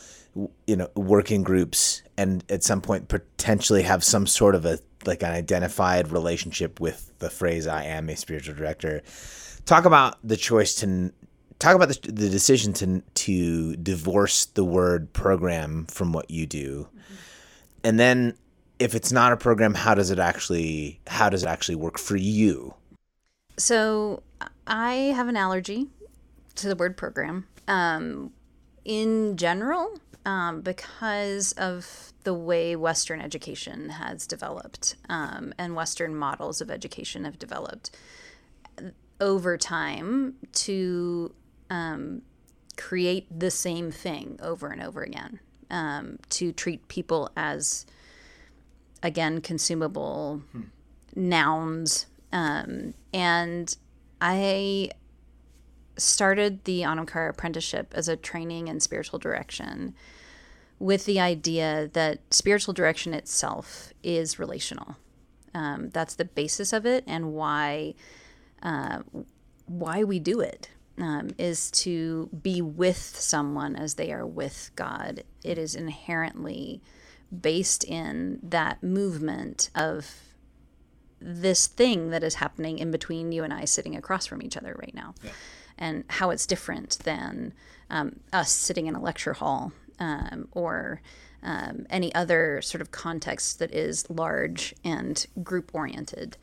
you 0.67 0.77
know 0.77 0.89
working 0.95 1.43
groups 1.43 2.03
and 2.17 2.45
at 2.49 2.63
some 2.63 2.81
point 2.81 3.09
potentially 3.09 3.83
have 3.83 4.03
some 4.03 4.27
sort 4.27 4.55
of 4.55 4.65
a 4.65 4.79
like 5.05 5.23
an 5.23 5.33
identified 5.33 6.11
relationship 6.11 6.81
with 6.81 7.13
the 7.19 7.29
phrase 7.29 7.67
i 7.67 7.85
am 7.85 8.09
a 8.09 8.17
spiritual 8.17 8.55
director. 8.55 9.03
Talk 9.65 9.85
about 9.85 10.17
the 10.27 10.37
choice 10.37 10.75
to 10.77 11.13
talk 11.63 11.77
about 11.77 11.89
the, 11.89 12.13
the 12.13 12.29
decision 12.29 12.73
to 12.75 13.03
to 13.15 13.77
divorce 13.77 14.47
the 14.47 14.65
word 14.65 15.13
program 15.13 15.87
from 15.87 16.13
what 16.13 16.31
you 16.31 16.47
do, 16.47 16.89
mm-hmm. 16.91 17.15
and 17.85 17.99
then 17.99 18.35
if 18.79 18.95
it's 18.95 19.13
not 19.13 19.33
a 19.33 19.37
program, 19.37 19.75
how 19.75 19.95
does 19.95 20.11
it 20.11 20.19
actually 20.19 21.01
how 21.07 21.29
does 21.29 21.45
it 21.45 21.49
actually 21.49 21.77
work 21.77 21.99
for 21.99 22.17
you? 22.17 22.75
So 23.57 24.23
I 24.67 24.95
have 25.15 25.29
an 25.29 25.37
allergy 25.37 25.87
to 26.57 26.69
the 26.69 26.77
word 26.77 26.97
program. 26.97 27.47
Um, 27.69 28.33
in 28.85 29.37
general, 29.37 30.01
um, 30.27 30.63
because 30.63 31.53
of 31.53 32.13
the 32.25 32.35
way 32.35 32.75
Western 32.75 33.21
education 33.21 33.91
has 33.91 34.27
developed 34.27 34.97
um, 35.09 35.55
and 35.59 35.77
Western 35.77 36.17
models 36.17 36.61
of 36.61 36.71
education 36.71 37.25
have 37.25 37.39
developed 37.39 37.97
over 39.21 39.57
time 39.57 40.35
to 40.53 41.33
um, 41.73 42.21
create 42.77 43.27
the 43.37 43.51
same 43.51 43.91
thing 43.91 44.39
over 44.43 44.69
and 44.69 44.83
over 44.83 45.03
again, 45.03 45.41
um, 45.71 46.19
to 46.29 46.53
treat 46.53 46.87
people 46.89 47.31
as, 47.35 47.87
again, 49.03 49.41
consumable 49.41 50.43
hmm. 50.53 50.65
nouns. 51.17 52.07
Um, 52.31 52.93
and 53.15 53.75
I 54.21 54.91
started 55.97 56.65
the 56.65 56.83
Anam 56.83 57.07
Cara 57.07 57.31
apprenticeship 57.31 57.95
as 57.97 58.07
a 58.07 58.17
training 58.17 58.69
in 58.69 58.79
spiritual 58.79 59.19
direction 59.19 59.95
with 60.79 61.07
the 61.07 61.21
idea 61.21 61.89
that 61.95 62.19
spiritual 62.31 62.75
direction 62.75 63.15
itself 63.15 63.95
is 64.03 64.39
relational. 64.39 64.97
Um, 65.55 65.89
that's 65.91 66.17
the 66.17 66.25
basis 66.27 66.73
of 66.73 66.85
it, 66.85 67.05
and 67.07 67.33
why 67.33 67.95
uh, 68.63 69.01
why 69.67 70.03
we 70.03 70.19
do 70.19 70.41
it 70.41 70.69
um, 70.99 71.31
is 71.39 71.71
to 71.71 72.29
be 72.43 72.61
with 72.61 72.99
someone 72.99 73.77
as 73.77 73.95
they 73.95 74.13
are 74.13 74.27
with 74.27 74.71
God. 74.77 75.25
It 75.43 75.59
is 75.59 75.75
inherently 75.75 76.83
based 77.41 77.85
in 77.85 78.39
that 78.43 78.83
movement 78.83 79.71
of 79.75 80.11
this 81.21 81.67
thing 81.67 82.11
that 82.11 82.23
is 82.23 82.35
happening 82.37 82.79
in 82.79 82.91
between 82.91 83.33
you 83.33 83.45
and 83.45 83.53
I 83.53 83.65
sitting 83.65 83.97
across 83.97 84.27
from 84.27 84.43
each 84.43 84.57
other 84.57 84.77
right 84.79 84.95
now. 84.95 85.15
Yeah. 85.23 85.31
And 85.79 86.05
how 86.09 86.31
it's 86.31 86.47
different 86.47 86.99
than 87.05 87.55
um, 87.89 88.21
us 88.33 88.53
sitting 88.53 88.87
in 88.87 88.95
a 88.95 89.01
lecture 89.01 89.33
hall 89.33 89.73
um, 89.99 90.49
or 90.53 91.01
um, 91.43 91.87
any 91.91 92.15
other 92.15 92.61
sort 92.63 92.81
of 92.81 92.91
context 92.91 93.59
that 93.59 93.73
is 93.73 94.09
large 94.11 94.75
and 94.85 95.27
group 95.43 95.71
oriented. 95.73 96.37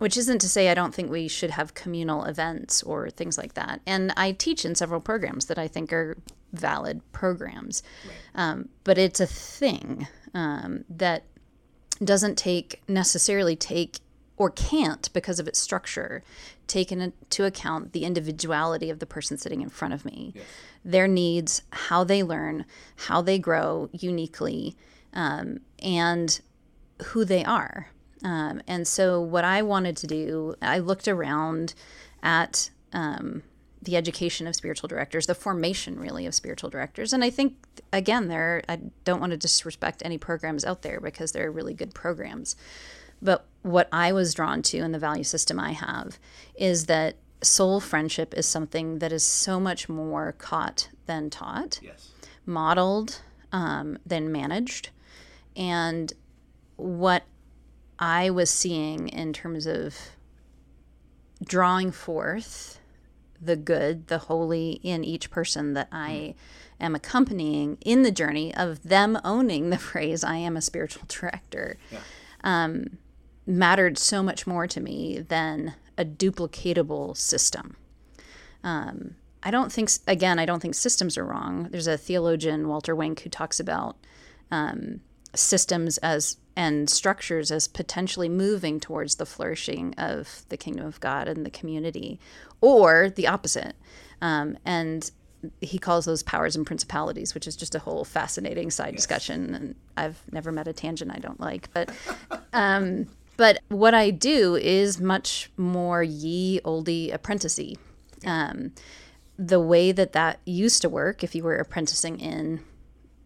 Which 0.00 0.16
isn't 0.16 0.40
to 0.40 0.48
say 0.48 0.68
I 0.68 0.74
don't 0.74 0.94
think 0.94 1.10
we 1.10 1.28
should 1.28 1.50
have 1.50 1.74
communal 1.74 2.24
events 2.24 2.82
or 2.82 3.10
things 3.10 3.38
like 3.38 3.54
that. 3.54 3.80
And 3.86 4.12
I 4.16 4.32
teach 4.32 4.64
in 4.64 4.74
several 4.74 5.00
programs 5.00 5.46
that 5.46 5.58
I 5.58 5.68
think 5.68 5.92
are 5.92 6.16
valid 6.52 7.00
programs. 7.12 7.82
Right. 8.04 8.16
Um, 8.34 8.68
but 8.82 8.98
it's 8.98 9.20
a 9.20 9.26
thing 9.26 10.08
um, 10.34 10.84
that 10.88 11.24
doesn't 12.02 12.38
take 12.38 12.82
necessarily 12.88 13.56
take 13.56 13.98
or 14.36 14.50
can't 14.50 15.12
because 15.12 15.38
of 15.38 15.46
its 15.46 15.58
structure 15.58 16.22
take 16.66 16.90
into 16.90 17.44
account 17.44 17.92
the 17.92 18.04
individuality 18.04 18.88
of 18.88 18.98
the 18.98 19.06
person 19.06 19.36
sitting 19.36 19.60
in 19.60 19.68
front 19.68 19.92
of 19.92 20.04
me 20.04 20.32
yes. 20.34 20.44
their 20.82 21.06
needs 21.06 21.62
how 21.72 22.02
they 22.04 22.22
learn 22.22 22.64
how 22.96 23.20
they 23.20 23.38
grow 23.38 23.90
uniquely 23.92 24.74
um, 25.12 25.58
and 25.82 26.40
who 27.06 27.24
they 27.24 27.44
are 27.44 27.90
um, 28.24 28.60
and 28.66 28.86
so 28.86 29.20
what 29.20 29.44
i 29.44 29.62
wanted 29.62 29.96
to 29.96 30.06
do 30.06 30.54
i 30.62 30.78
looked 30.78 31.08
around 31.08 31.74
at 32.22 32.70
um, 32.92 33.42
the 33.82 33.96
education 33.96 34.46
of 34.46 34.54
spiritual 34.54 34.88
directors, 34.88 35.26
the 35.26 35.34
formation 35.34 35.98
really 35.98 36.26
of 36.26 36.34
spiritual 36.34 36.68
directors. 36.68 37.12
And 37.12 37.24
I 37.24 37.30
think 37.30 37.56
again, 37.92 38.28
there 38.28 38.62
I 38.68 38.78
don't 39.04 39.20
want 39.20 39.30
to 39.30 39.36
disrespect 39.36 40.02
any 40.04 40.18
programs 40.18 40.64
out 40.64 40.82
there 40.82 41.00
because 41.00 41.32
they're 41.32 41.50
really 41.50 41.74
good 41.74 41.94
programs. 41.94 42.56
But 43.22 43.46
what 43.62 43.88
I 43.92 44.12
was 44.12 44.34
drawn 44.34 44.62
to 44.62 44.78
in 44.78 44.92
the 44.92 44.98
value 44.98 45.24
system 45.24 45.58
I 45.58 45.72
have 45.72 46.18
is 46.54 46.86
that 46.86 47.16
soul 47.42 47.80
friendship 47.80 48.34
is 48.34 48.46
something 48.46 48.98
that 48.98 49.12
is 49.12 49.22
so 49.22 49.58
much 49.58 49.88
more 49.88 50.32
caught 50.32 50.88
than 51.06 51.30
taught, 51.30 51.80
yes. 51.82 52.10
modeled 52.44 53.22
um, 53.52 53.98
than 54.04 54.30
managed. 54.30 54.90
And 55.56 56.12
what 56.76 57.24
I 58.00 58.30
was 58.30 58.48
seeing 58.48 59.08
in 59.08 59.34
terms 59.34 59.66
of 59.66 59.94
drawing 61.44 61.92
forth 61.92 62.80
the 63.40 63.56
good, 63.56 64.08
the 64.08 64.18
holy 64.18 64.80
in 64.82 65.04
each 65.04 65.30
person 65.30 65.74
that 65.74 65.88
I 65.92 66.34
hmm. 66.78 66.84
am 66.84 66.94
accompanying 66.94 67.78
in 67.82 68.02
the 68.02 68.10
journey 68.10 68.54
of 68.54 68.82
them 68.82 69.18
owning 69.22 69.70
the 69.70 69.78
phrase, 69.90 70.24
I 70.24 70.36
am 70.36 70.56
a 70.56 70.62
spiritual 70.62 71.04
director, 71.08 71.76
yeah. 71.90 72.00
um, 72.42 72.98
mattered 73.46 73.98
so 73.98 74.22
much 74.22 74.46
more 74.46 74.66
to 74.66 74.80
me 74.80 75.20
than 75.20 75.74
a 75.98 76.04
duplicatable 76.04 77.16
system. 77.16 77.76
Um, 78.64 79.16
I 79.42 79.50
don't 79.50 79.72
think, 79.72 79.90
again, 80.06 80.38
I 80.38 80.46
don't 80.46 80.60
think 80.60 80.74
systems 80.74 81.16
are 81.16 81.24
wrong. 81.24 81.68
There's 81.70 81.86
a 81.86 81.96
theologian, 81.96 82.68
Walter 82.68 82.94
Wink, 82.94 83.20
who 83.20 83.30
talks 83.30 83.58
about 83.58 83.96
um, 84.50 85.00
systems 85.34 85.98
as 85.98 86.36
and 86.56 86.90
structures 86.90 87.50
as 87.50 87.68
potentially 87.68 88.28
moving 88.28 88.80
towards 88.80 89.14
the 89.14 89.26
flourishing 89.26 89.94
of 89.96 90.44
the 90.48 90.56
kingdom 90.56 90.84
of 90.84 91.00
God 91.00 91.28
and 91.28 91.46
the 91.46 91.50
community, 91.50 92.18
or 92.60 93.10
the 93.10 93.26
opposite. 93.26 93.74
Um, 94.20 94.58
and 94.64 95.10
he 95.60 95.78
calls 95.78 96.04
those 96.04 96.22
powers 96.22 96.56
and 96.56 96.66
principalities, 96.66 97.34
which 97.34 97.46
is 97.46 97.56
just 97.56 97.74
a 97.74 97.78
whole 97.78 98.04
fascinating 98.04 98.70
side 98.70 98.92
yes. 98.92 98.96
discussion. 98.96 99.54
And 99.54 99.74
I've 99.96 100.22
never 100.30 100.52
met 100.52 100.68
a 100.68 100.72
tangent 100.72 101.12
I 101.14 101.18
don't 101.18 101.40
like, 101.40 101.72
but 101.72 101.90
um, 102.52 103.06
but 103.36 103.60
what 103.68 103.94
I 103.94 104.10
do 104.10 104.56
is 104.56 105.00
much 105.00 105.50
more 105.56 106.02
ye 106.02 106.60
oldie 106.62 107.14
apprenticey. 107.14 107.78
Um, 108.26 108.72
the 109.38 109.60
way 109.60 109.92
that 109.92 110.12
that 110.12 110.40
used 110.44 110.82
to 110.82 110.90
work, 110.90 111.24
if 111.24 111.34
you 111.34 111.42
were 111.42 111.56
apprenticing 111.56 112.20
in 112.20 112.62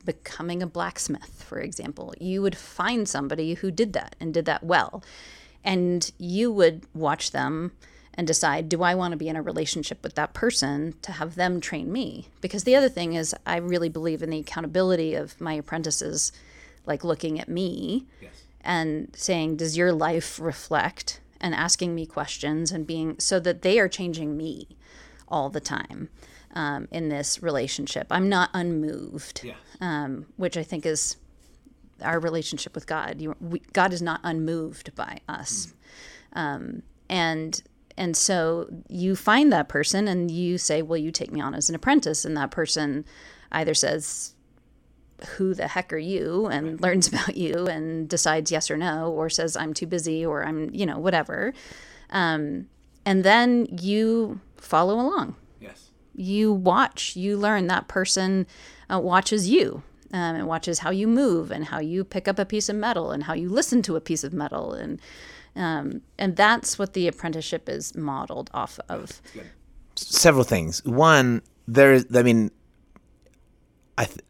becoming 0.04 0.62
a 0.62 0.66
blacksmith, 0.66 1.44
for 1.46 1.58
example, 1.58 2.14
you 2.20 2.42
would 2.42 2.56
find 2.56 3.08
somebody 3.08 3.54
who 3.54 3.70
did 3.70 3.92
that 3.94 4.16
and 4.20 4.34
did 4.34 4.44
that 4.46 4.64
well. 4.64 5.02
And 5.64 6.10
you 6.18 6.52
would 6.52 6.86
watch 6.94 7.30
them 7.30 7.72
and 8.12 8.26
decide, 8.26 8.68
do 8.68 8.82
I 8.82 8.94
want 8.94 9.12
to 9.12 9.16
be 9.16 9.28
in 9.28 9.36
a 9.36 9.42
relationship 9.42 10.02
with 10.02 10.14
that 10.14 10.34
person 10.34 10.94
to 11.02 11.12
have 11.12 11.34
them 11.34 11.60
train 11.60 11.90
me? 11.90 12.28
Because 12.40 12.64
the 12.64 12.76
other 12.76 12.88
thing 12.88 13.14
is, 13.14 13.34
I 13.44 13.56
really 13.56 13.88
believe 13.88 14.22
in 14.22 14.30
the 14.30 14.38
accountability 14.38 15.14
of 15.14 15.40
my 15.40 15.54
apprentices, 15.54 16.32
like 16.86 17.02
looking 17.02 17.40
at 17.40 17.48
me 17.48 18.06
yes. 18.20 18.44
and 18.60 19.08
saying, 19.16 19.56
does 19.56 19.76
your 19.76 19.92
life 19.92 20.38
reflect? 20.38 21.20
And 21.40 21.54
asking 21.54 21.94
me 21.94 22.06
questions 22.06 22.72
and 22.72 22.86
being 22.86 23.18
so 23.18 23.38
that 23.40 23.60
they 23.60 23.78
are 23.78 23.88
changing 23.88 24.34
me 24.34 24.66
all 25.28 25.50
the 25.50 25.60
time 25.60 26.08
um, 26.54 26.88
in 26.90 27.08
this 27.08 27.42
relationship. 27.42 28.06
I'm 28.10 28.28
not 28.28 28.50
unmoved, 28.54 29.42
yes. 29.44 29.56
um, 29.80 30.26
which 30.36 30.56
I 30.56 30.62
think 30.62 30.86
is 30.86 31.16
our 32.02 32.18
relationship 32.18 32.74
with 32.74 32.86
God. 32.86 33.20
You, 33.20 33.34
we, 33.40 33.60
God 33.72 33.92
is 33.92 34.00
not 34.00 34.20
unmoved 34.22 34.94
by 34.94 35.18
us, 35.28 35.74
mm. 36.34 36.40
um, 36.40 36.82
and 37.08 37.60
and 37.96 38.16
so 38.16 38.68
you 38.88 39.14
find 39.14 39.52
that 39.52 39.68
person 39.68 40.08
and 40.08 40.30
you 40.30 40.58
say, 40.58 40.80
"Will 40.80 40.96
you 40.96 41.10
take 41.10 41.32
me 41.32 41.40
on 41.40 41.54
as 41.54 41.68
an 41.68 41.74
apprentice?" 41.74 42.24
And 42.24 42.36
that 42.36 42.50
person 42.50 43.04
either 43.52 43.74
says, 43.74 44.34
"Who 45.36 45.54
the 45.54 45.68
heck 45.68 45.92
are 45.92 45.98
you?" 45.98 46.46
and 46.46 46.80
learns 46.80 47.08
about 47.12 47.36
you 47.36 47.66
and 47.66 48.08
decides 48.08 48.50
yes 48.50 48.70
or 48.70 48.76
no, 48.76 49.10
or 49.10 49.28
says, 49.28 49.56
"I'm 49.56 49.74
too 49.74 49.86
busy," 49.86 50.24
or 50.24 50.44
"I'm 50.44 50.70
you 50.72 50.86
know 50.86 50.98
whatever," 50.98 51.52
um, 52.10 52.68
and 53.04 53.24
then 53.24 53.66
you 53.70 54.40
follow 54.56 54.94
along 54.94 55.36
you 56.14 56.52
watch, 56.52 57.16
you 57.16 57.36
learn 57.36 57.66
that 57.68 57.88
person 57.88 58.46
uh, 58.92 59.00
watches 59.00 59.48
you 59.48 59.82
um, 60.12 60.36
and 60.36 60.46
watches 60.46 60.80
how 60.80 60.90
you 60.90 61.06
move 61.06 61.50
and 61.50 61.66
how 61.66 61.80
you 61.80 62.04
pick 62.04 62.28
up 62.28 62.38
a 62.38 62.44
piece 62.44 62.68
of 62.68 62.76
metal 62.76 63.10
and 63.10 63.24
how 63.24 63.34
you 63.34 63.48
listen 63.48 63.82
to 63.82 63.96
a 63.96 64.00
piece 64.00 64.24
of 64.24 64.32
metal 64.32 64.72
and 64.72 65.00
um, 65.56 66.02
and 66.18 66.36
that's 66.36 66.78
what 66.78 66.94
the 66.94 67.06
apprenticeship 67.06 67.68
is 67.68 67.94
modeled 67.94 68.50
off 68.52 68.80
of. 68.88 69.22
Several 69.94 70.44
things. 70.44 70.84
One, 70.84 71.42
there 71.68 71.92
is. 71.92 72.06
I 72.12 72.22
mean, 72.22 72.50
I 73.96 74.06
th- 74.06 74.20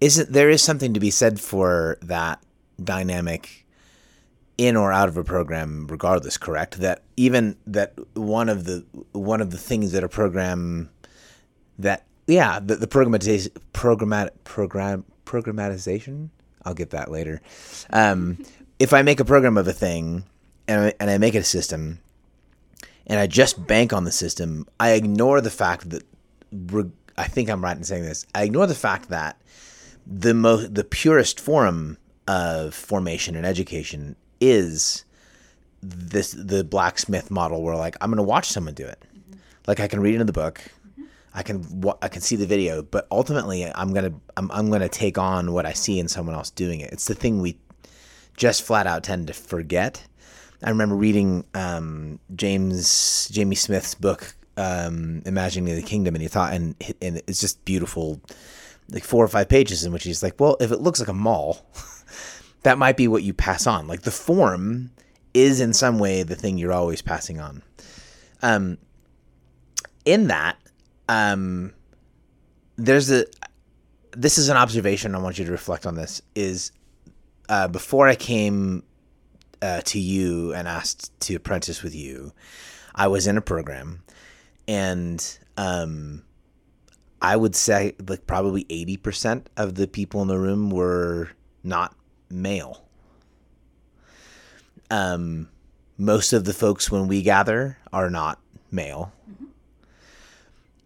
isn't 0.00 0.32
there 0.32 0.50
is 0.50 0.62
something 0.62 0.94
to 0.94 1.00
be 1.00 1.10
said 1.10 1.40
for 1.40 1.96
that 2.02 2.42
dynamic 2.82 3.66
in 4.58 4.76
or 4.76 4.92
out 4.92 5.08
of 5.08 5.16
a 5.16 5.24
program 5.24 5.86
regardless 5.88 6.36
correct 6.36 6.80
that 6.80 7.02
even 7.16 7.56
that 7.66 7.94
one 8.14 8.48
of 8.48 8.64
the 8.64 8.84
one 9.12 9.40
of 9.40 9.50
the 9.50 9.56
things 9.56 9.92
that 9.92 10.04
a 10.04 10.08
program 10.08 10.90
that 11.82 12.06
yeah 12.26 12.60
the, 12.60 12.76
the 12.76 12.86
programmatization 12.86 13.50
programmat 13.72 14.30
program 14.44 15.04
programmatization 15.24 16.30
I'll 16.64 16.74
get 16.74 16.90
that 16.90 17.10
later. 17.10 17.40
Um, 17.90 18.44
if 18.78 18.92
I 18.92 19.02
make 19.02 19.20
a 19.20 19.24
program 19.24 19.56
of 19.56 19.66
a 19.68 19.72
thing 19.72 20.24
and 20.68 20.86
I, 20.86 20.94
and 21.00 21.10
I 21.10 21.18
make 21.18 21.34
it 21.34 21.38
a 21.38 21.44
system 21.44 22.00
and 23.06 23.18
I 23.18 23.26
just 23.26 23.66
bank 23.66 23.92
on 23.92 24.04
the 24.04 24.12
system, 24.12 24.66
I 24.78 24.92
ignore 24.92 25.40
the 25.40 25.50
fact 25.50 25.90
that 25.90 26.04
I 27.16 27.24
think 27.24 27.50
I'm 27.50 27.62
right 27.62 27.76
in 27.76 27.84
saying 27.84 28.04
this. 28.04 28.26
I 28.34 28.44
ignore 28.44 28.66
the 28.66 28.74
fact 28.74 29.08
that 29.08 29.40
the 30.06 30.34
most 30.34 30.74
the 30.74 30.84
purest 30.84 31.40
form 31.40 31.98
of 32.26 32.74
formation 32.74 33.36
and 33.36 33.46
education 33.46 34.16
is 34.40 35.04
this 35.82 36.32
the 36.32 36.64
blacksmith 36.64 37.30
model 37.30 37.62
where 37.62 37.76
like 37.76 37.96
I'm 38.00 38.10
going 38.10 38.16
to 38.18 38.22
watch 38.22 38.48
someone 38.48 38.74
do 38.74 38.86
it. 38.86 39.02
Mm-hmm. 39.14 39.38
Like 39.66 39.80
I 39.80 39.88
can 39.88 40.00
read 40.00 40.14
into 40.14 40.24
the 40.24 40.32
book, 40.32 40.62
I 41.32 41.42
can 41.42 41.84
I 42.02 42.08
can 42.08 42.22
see 42.22 42.36
the 42.36 42.46
video, 42.46 42.82
but 42.82 43.06
ultimately 43.10 43.64
I'm 43.64 43.92
gonna 43.92 44.12
I'm 44.36 44.50
I'm 44.50 44.70
gonna 44.70 44.88
take 44.88 45.18
on 45.18 45.52
what 45.52 45.66
I 45.66 45.72
see 45.72 45.98
in 45.98 46.08
someone 46.08 46.34
else 46.34 46.50
doing 46.50 46.80
it. 46.80 46.92
It's 46.92 47.06
the 47.06 47.14
thing 47.14 47.40
we 47.40 47.56
just 48.36 48.62
flat 48.62 48.86
out 48.86 49.04
tend 49.04 49.28
to 49.28 49.34
forget. 49.34 50.06
I 50.62 50.70
remember 50.70 50.94
reading 50.94 51.44
um, 51.54 52.18
James 52.34 53.28
Jamie 53.30 53.54
Smith's 53.54 53.94
book 53.94 54.34
um, 54.56 55.22
imagining 55.24 55.74
the 55.74 55.82
kingdom, 55.82 56.14
and 56.14 56.22
he 56.22 56.28
thought, 56.28 56.52
and 56.52 56.74
and 57.00 57.22
it's 57.26 57.40
just 57.40 57.64
beautiful, 57.64 58.20
like 58.90 59.04
four 59.04 59.24
or 59.24 59.28
five 59.28 59.48
pages 59.48 59.84
in 59.84 59.92
which 59.92 60.04
he's 60.04 60.22
like, 60.22 60.38
well, 60.38 60.56
if 60.60 60.70
it 60.70 60.80
looks 60.80 61.00
like 61.00 61.08
a 61.08 61.14
mall, 61.14 61.64
that 62.62 62.76
might 62.76 62.96
be 62.96 63.08
what 63.08 63.22
you 63.22 63.32
pass 63.32 63.66
on. 63.66 63.86
Like 63.86 64.02
the 64.02 64.10
form 64.10 64.90
is 65.32 65.60
in 65.60 65.72
some 65.72 65.98
way 65.98 66.22
the 66.22 66.34
thing 66.34 66.58
you're 66.58 66.72
always 66.72 67.02
passing 67.02 67.40
on. 67.40 67.62
Um, 68.42 68.78
in 70.04 70.26
that, 70.26 70.56
um, 71.10 71.72
there's 72.76 73.10
a. 73.10 73.26
This 74.12 74.38
is 74.38 74.48
an 74.48 74.56
observation. 74.56 75.14
I 75.14 75.18
want 75.18 75.38
you 75.38 75.44
to 75.44 75.50
reflect 75.50 75.84
on. 75.84 75.96
This 75.96 76.22
is 76.36 76.70
uh, 77.48 77.66
before 77.66 78.06
I 78.06 78.14
came 78.14 78.84
uh, 79.60 79.80
to 79.86 79.98
you 79.98 80.54
and 80.54 80.68
asked 80.68 81.18
to 81.22 81.34
apprentice 81.34 81.82
with 81.82 81.96
you. 81.96 82.32
I 82.94 83.08
was 83.08 83.26
in 83.26 83.36
a 83.36 83.40
program, 83.40 84.04
and 84.68 85.38
um, 85.56 86.22
I 87.20 87.36
would 87.36 87.56
say 87.56 87.94
like 88.06 88.28
probably 88.28 88.64
eighty 88.70 88.96
percent 88.96 89.50
of 89.56 89.74
the 89.74 89.88
people 89.88 90.22
in 90.22 90.28
the 90.28 90.38
room 90.38 90.70
were 90.70 91.30
not 91.64 91.96
male. 92.30 92.84
Um, 94.92 95.48
most 95.98 96.32
of 96.32 96.44
the 96.44 96.52
folks 96.52 96.88
when 96.88 97.08
we 97.08 97.22
gather 97.22 97.78
are 97.92 98.10
not 98.10 98.40
male. 98.70 99.12
Mm-hmm. 99.28 99.46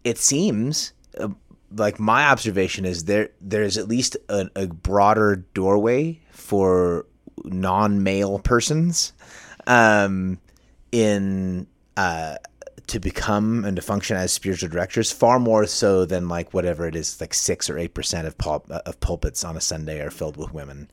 It 0.05 0.19
seems 0.19 0.93
uh, 1.19 1.29
like 1.77 1.99
my 1.99 2.27
observation 2.27 2.85
is 2.85 3.05
there 3.05 3.31
there's 3.41 3.77
at 3.79 3.89
least 3.89 4.17
a, 4.29 4.49
a 4.55 4.67
broader 4.67 5.45
doorway 5.55 6.21
for 6.31 7.07
non-male 7.45 8.39
persons 8.39 9.13
um, 9.67 10.39
in 10.93 11.67
uh, 11.97 12.37
to 12.87 13.01
become 13.01 13.65
and 13.65 13.77
to 13.77 13.83
function 13.83 14.17
as 14.17 14.33
spiritual 14.33 14.69
directors 14.69 15.11
far 15.11 15.39
more 15.39 15.67
so 15.67 16.05
than 16.05 16.29
like 16.29 16.53
whatever 16.53 16.87
it 16.87 16.95
is 16.95 17.21
like 17.21 17.33
six 17.35 17.71
or 17.71 17.79
eight 17.79 17.95
percent 17.95 18.27
of 18.27 18.37
pul- 18.39 18.67
of 18.69 19.01
pulpits 19.01 19.45
on 19.45 19.57
a 19.57 19.61
Sunday 19.61 20.01
are 20.01 20.11
filled 20.11 20.37
with 20.37 20.53
women. 20.53 20.91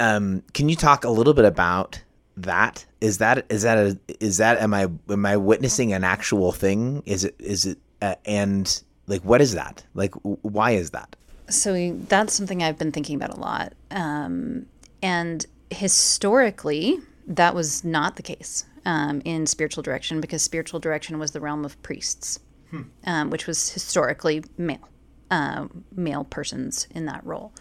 Um, 0.00 0.42
can 0.54 0.68
you 0.68 0.76
talk 0.76 1.04
a 1.04 1.10
little 1.10 1.34
bit 1.34 1.44
about 1.44 2.00
that? 2.42 2.84
Is 3.00 3.18
that 3.18 3.46
is 3.50 3.62
that 3.62 3.78
a 3.78 3.98
is 4.20 4.38
that 4.38 4.58
am 4.58 4.74
I 4.74 4.88
am 5.08 5.26
I 5.26 5.36
witnessing 5.36 5.92
an 5.92 6.04
actual 6.04 6.52
thing? 6.52 7.02
Is 7.06 7.24
it 7.24 7.34
is 7.38 7.66
it 7.66 7.78
uh, 8.02 8.14
and 8.24 8.82
like 9.06 9.22
what 9.22 9.40
is 9.40 9.54
that? 9.54 9.84
Like 9.94 10.14
why 10.22 10.72
is 10.72 10.90
that? 10.90 11.16
So 11.48 11.92
that's 12.08 12.34
something 12.34 12.62
I've 12.62 12.78
been 12.78 12.92
thinking 12.92 13.16
about 13.16 13.36
a 13.36 13.40
lot. 13.40 13.72
Um, 13.90 14.66
and 15.02 15.46
historically, 15.70 16.98
that 17.26 17.54
was 17.54 17.84
not 17.84 18.16
the 18.16 18.22
case 18.22 18.66
um, 18.84 19.22
in 19.24 19.46
spiritual 19.46 19.82
direction 19.82 20.20
because 20.20 20.42
spiritual 20.42 20.80
direction 20.80 21.18
was 21.18 21.32
the 21.32 21.40
realm 21.40 21.64
of 21.64 21.80
priests, 21.82 22.40
hmm. 22.70 22.82
um, 23.04 23.30
which 23.30 23.46
was 23.46 23.70
historically 23.70 24.44
male, 24.56 24.88
uh, 25.30 25.68
male 25.94 26.24
persons 26.24 26.86
in 26.90 27.06
that 27.06 27.24
role. 27.24 27.52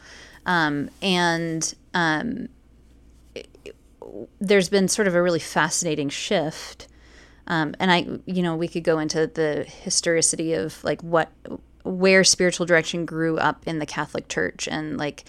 Um, 0.45 0.89
and 1.01 1.73
um, 1.93 2.47
it, 2.47 2.49
there's 4.39 4.69
been 4.69 4.87
sort 4.87 5.07
of 5.07 5.15
a 5.15 5.21
really 5.21 5.39
fascinating 5.39 6.09
shift. 6.09 6.87
Um, 7.47 7.75
and 7.79 7.91
I, 7.91 8.05
you 8.25 8.43
know, 8.43 8.55
we 8.55 8.67
could 8.67 8.83
go 8.83 8.99
into 8.99 9.27
the 9.27 9.63
historicity 9.63 10.53
of 10.53 10.83
like 10.83 11.01
what, 11.01 11.31
where 11.83 12.23
spiritual 12.23 12.65
direction 12.65 13.05
grew 13.05 13.37
up 13.37 13.63
in 13.65 13.79
the 13.79 13.85
Catholic 13.85 14.27
Church 14.27 14.67
and 14.67 14.97
like 14.97 15.23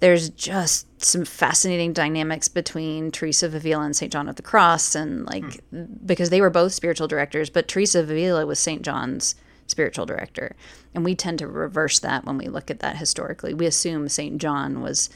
there's 0.00 0.30
just 0.30 0.86
some 1.02 1.24
fascinating 1.24 1.92
dynamics 1.92 2.48
between 2.48 3.10
Teresa 3.10 3.46
of 3.46 3.54
Avila 3.54 3.84
and 3.84 3.96
St. 3.96 4.12
John 4.12 4.28
of 4.28 4.36
the 4.36 4.42
Cross, 4.42 4.94
and 4.94 5.26
like 5.26 5.60
hmm. 5.70 5.84
because 6.04 6.30
they 6.30 6.40
were 6.40 6.50
both 6.50 6.72
spiritual 6.72 7.08
directors, 7.08 7.50
but 7.50 7.68
Teresa 7.68 8.00
of 8.00 8.10
Avila 8.10 8.46
was 8.46 8.58
St. 8.58 8.82
John's 8.82 9.34
spiritual 9.66 10.06
director, 10.06 10.54
and 10.94 11.04
we 11.04 11.14
tend 11.14 11.40
to 11.40 11.48
reverse 11.48 11.98
that 12.00 12.24
when 12.24 12.38
we 12.38 12.46
look 12.48 12.70
at 12.70 12.80
that 12.80 12.96
historically. 12.96 13.54
We 13.54 13.66
assume 13.66 14.08
St. 14.08 14.38
John 14.40 14.82
was 14.82 15.10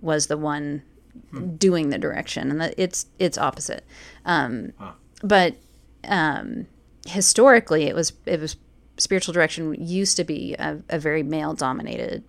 was 0.00 0.26
the 0.26 0.38
one 0.38 0.82
hmm. 1.30 1.56
doing 1.56 1.90
the 1.90 1.98
direction, 1.98 2.50
and 2.50 2.60
that 2.60 2.74
it's 2.76 3.06
it's 3.18 3.38
opposite. 3.38 3.84
Um, 4.24 4.72
huh. 4.78 4.92
But 5.22 5.56
um, 6.04 6.66
historically, 7.06 7.84
it 7.84 7.94
was 7.94 8.12
it 8.26 8.40
was 8.40 8.56
spiritual 8.98 9.32
direction 9.32 9.74
used 9.78 10.16
to 10.16 10.24
be 10.24 10.54
a, 10.58 10.78
a 10.88 10.98
very 10.98 11.22
male 11.22 11.54
dominated 11.54 12.22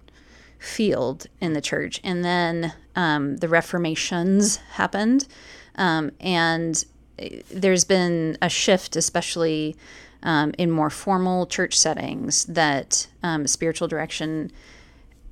field 0.60 1.28
in 1.42 1.54
the 1.54 1.62
church. 1.62 2.00
And 2.04 2.24
then 2.24 2.74
um, 2.96 3.38
the 3.38 3.48
Reformations 3.48 4.58
happened, 4.74 5.28
um, 5.76 6.12
and 6.20 6.84
there's 7.52 7.84
been 7.84 8.38
a 8.42 8.50
shift, 8.50 8.96
especially 8.96 9.76
um, 10.24 10.54
in 10.58 10.72
more 10.72 10.90
formal 10.90 11.46
church 11.46 11.78
settings, 11.78 12.46
that 12.46 13.08
um, 13.22 13.46
spiritual 13.46 13.88
direction 13.88 14.52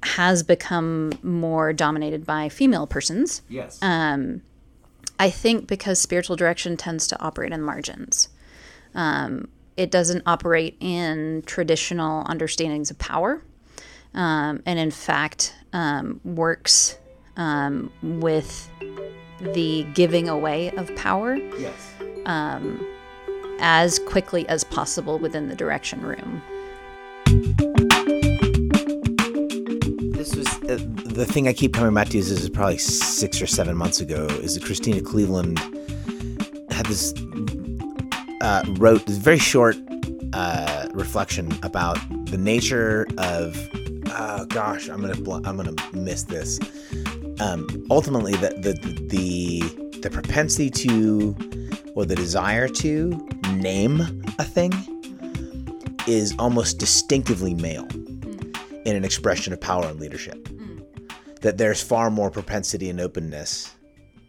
has 0.03 0.43
become 0.43 1.11
more 1.21 1.73
dominated 1.73 2.25
by 2.25 2.49
female 2.49 2.87
persons. 2.87 3.41
Yes. 3.49 3.79
Um, 3.81 4.41
I 5.19 5.29
think 5.29 5.67
because 5.67 5.99
spiritual 5.99 6.35
direction 6.35 6.77
tends 6.77 7.07
to 7.07 7.21
operate 7.21 7.53
in 7.53 7.61
margins. 7.61 8.29
Um, 8.95 9.47
it 9.77 9.91
doesn't 9.91 10.23
operate 10.25 10.75
in 10.79 11.43
traditional 11.45 12.23
understandings 12.27 12.91
of 12.91 12.97
power 12.97 13.43
um, 14.13 14.61
and 14.65 14.77
in 14.79 14.91
fact 14.91 15.55
um, 15.73 16.19
works 16.23 16.97
um, 17.37 17.91
with 18.01 18.69
the 19.39 19.85
giving 19.93 20.29
away 20.29 20.71
of 20.71 20.93
power 20.95 21.35
yes. 21.35 21.93
Um, 22.25 22.85
as 23.59 23.99
quickly 23.99 24.47
as 24.47 24.63
possible 24.63 25.17
within 25.17 25.47
the 25.47 25.55
direction 25.55 26.01
room. 26.01 26.41
The 30.77 31.25
thing 31.25 31.47
I 31.47 31.53
keep 31.53 31.73
coming 31.73 31.93
back 31.93 32.09
to. 32.09 32.17
Is 32.17 32.29
this 32.29 32.41
is 32.41 32.49
probably 32.49 32.77
six 32.77 33.41
or 33.41 33.47
seven 33.47 33.75
months 33.75 33.99
ago. 33.99 34.25
Is 34.25 34.55
that 34.55 34.63
Christena 34.63 35.01
Cleveland 35.01 35.59
had 36.71 36.85
this 36.85 37.13
uh, 38.41 38.63
wrote 38.77 39.05
this 39.05 39.17
very 39.17 39.39
short 39.39 39.75
uh, 40.33 40.87
reflection 40.93 41.51
about 41.63 41.97
the 42.27 42.37
nature 42.37 43.05
of 43.17 43.69
oh 44.07 44.45
gosh, 44.45 44.89
I'm 44.89 45.01
gonna 45.01 45.15
bl- 45.15 45.45
I'm 45.45 45.57
gonna 45.57 45.75
miss 45.93 46.23
this. 46.23 46.59
Um, 47.39 47.67
ultimately, 47.89 48.33
the, 48.33 48.49
the 48.61 48.73
the 49.07 49.99
the 49.99 50.09
propensity 50.09 50.69
to 50.69 51.35
or 51.95 52.05
the 52.05 52.15
desire 52.15 52.67
to 52.67 53.27
name 53.53 54.01
a 54.39 54.43
thing 54.43 54.71
is 56.07 56.33
almost 56.39 56.79
distinctively 56.79 57.53
male 57.53 57.87
in 58.85 58.95
an 58.95 59.05
expression 59.05 59.53
of 59.53 59.61
power 59.61 59.85
and 59.85 59.99
leadership. 59.99 60.47
That 61.41 61.57
there's 61.57 61.81
far 61.81 62.09
more 62.09 62.29
propensity 62.29 62.89
and 62.89 63.01
openness 63.01 63.75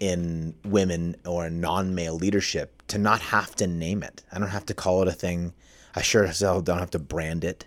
in 0.01 0.55
women 0.65 1.17
or 1.27 1.49
non-male 1.51 2.17
leadership 2.17 2.83
to 2.89 2.99
not 2.99 3.21
have 3.21 3.55
to 3.57 3.67
name 3.67 4.03
it. 4.03 4.23
I 4.33 4.39
don't 4.39 4.49
have 4.49 4.67
to 4.67 4.75
call 4.75 5.03
it 5.03 5.09
a 5.09 5.13
thing. 5.13 5.53
I 5.95 6.03
sure 6.03 6.25
as 6.25 6.41
hell 6.41 6.61
don't 6.63 6.79
have 6.79 6.91
to 6.93 6.99
brand 6.99 7.45
it 7.45 7.67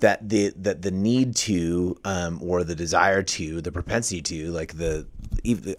that 0.00 0.28
the 0.28 0.52
that 0.56 0.82
the 0.82 0.90
need 0.90 1.34
to 1.34 1.96
um, 2.04 2.40
or 2.42 2.64
the 2.64 2.74
desire 2.74 3.22
to 3.22 3.60
the 3.60 3.72
propensity 3.72 4.20
to 4.20 4.50
like 4.52 4.76
the 4.76 5.06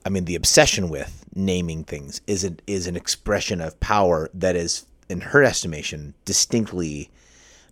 I 0.05 0.09
mean 0.09 0.25
the 0.25 0.35
obsession 0.35 0.89
with 0.89 1.25
naming 1.35 1.83
things 1.83 2.21
is 2.25 2.43
an, 2.43 2.59
is 2.65 2.87
an 2.87 2.95
expression 2.95 3.61
of 3.61 3.79
power 3.79 4.29
that 4.33 4.55
is 4.55 4.85
in 5.09 5.21
her 5.21 5.43
estimation 5.43 6.13
distinctly 6.25 7.09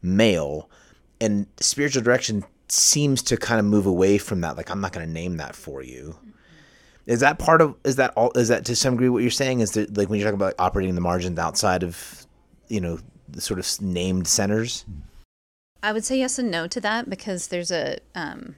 male 0.01 0.69
and 1.19 1.47
spiritual 1.60 2.04
direction 2.04 2.45
seems 2.71 3.21
to 3.23 3.38
kind 3.38 3.60
of 3.60 3.65
move 3.65 3.86
away 3.86 4.17
from 4.17 4.41
that 4.41 4.58
like 4.58 4.69
I'm 4.69 4.82
not 4.82 4.91
going 4.91 5.06
to 5.06 5.12
name 5.12 5.38
that 5.38 5.56
for 5.56 5.84
you. 5.84 6.17
Is 7.06 7.19
that 7.19 7.38
part 7.38 7.62
of 7.62 7.75
is 7.84 7.97
that 7.97 8.13
all 8.15 8.32
is 8.36 8.47
that 8.47 8.65
to 8.65 8.75
some 8.75 8.95
degree 8.95 9.10
what 9.10 9.21
you're 9.21 9.32
saying? 9.32 9.60
Is 9.60 9.71
that 9.71 9.95
like 9.95 10.10
when 10.10 10.19
you're 10.19 10.28
talking 10.28 10.41
about 10.41 10.56
operating 10.58 10.95
the 10.95 11.01
margins 11.01 11.38
outside 11.38 11.84
of 11.84 12.25
you 12.67 12.82
know 12.82 12.99
the 13.30 13.41
sort 13.41 13.60
of 13.60 13.82
named 13.82 14.28
centers? 14.28 14.86
I 15.84 15.93
would 15.93 16.04
say 16.04 16.17
yes 16.17 16.39
and 16.39 16.49
no 16.49 16.65
to 16.67 16.82
that 16.82 17.10
because 17.10 17.49
there's 17.49 17.69
a 17.69 17.99
um, 18.15 18.56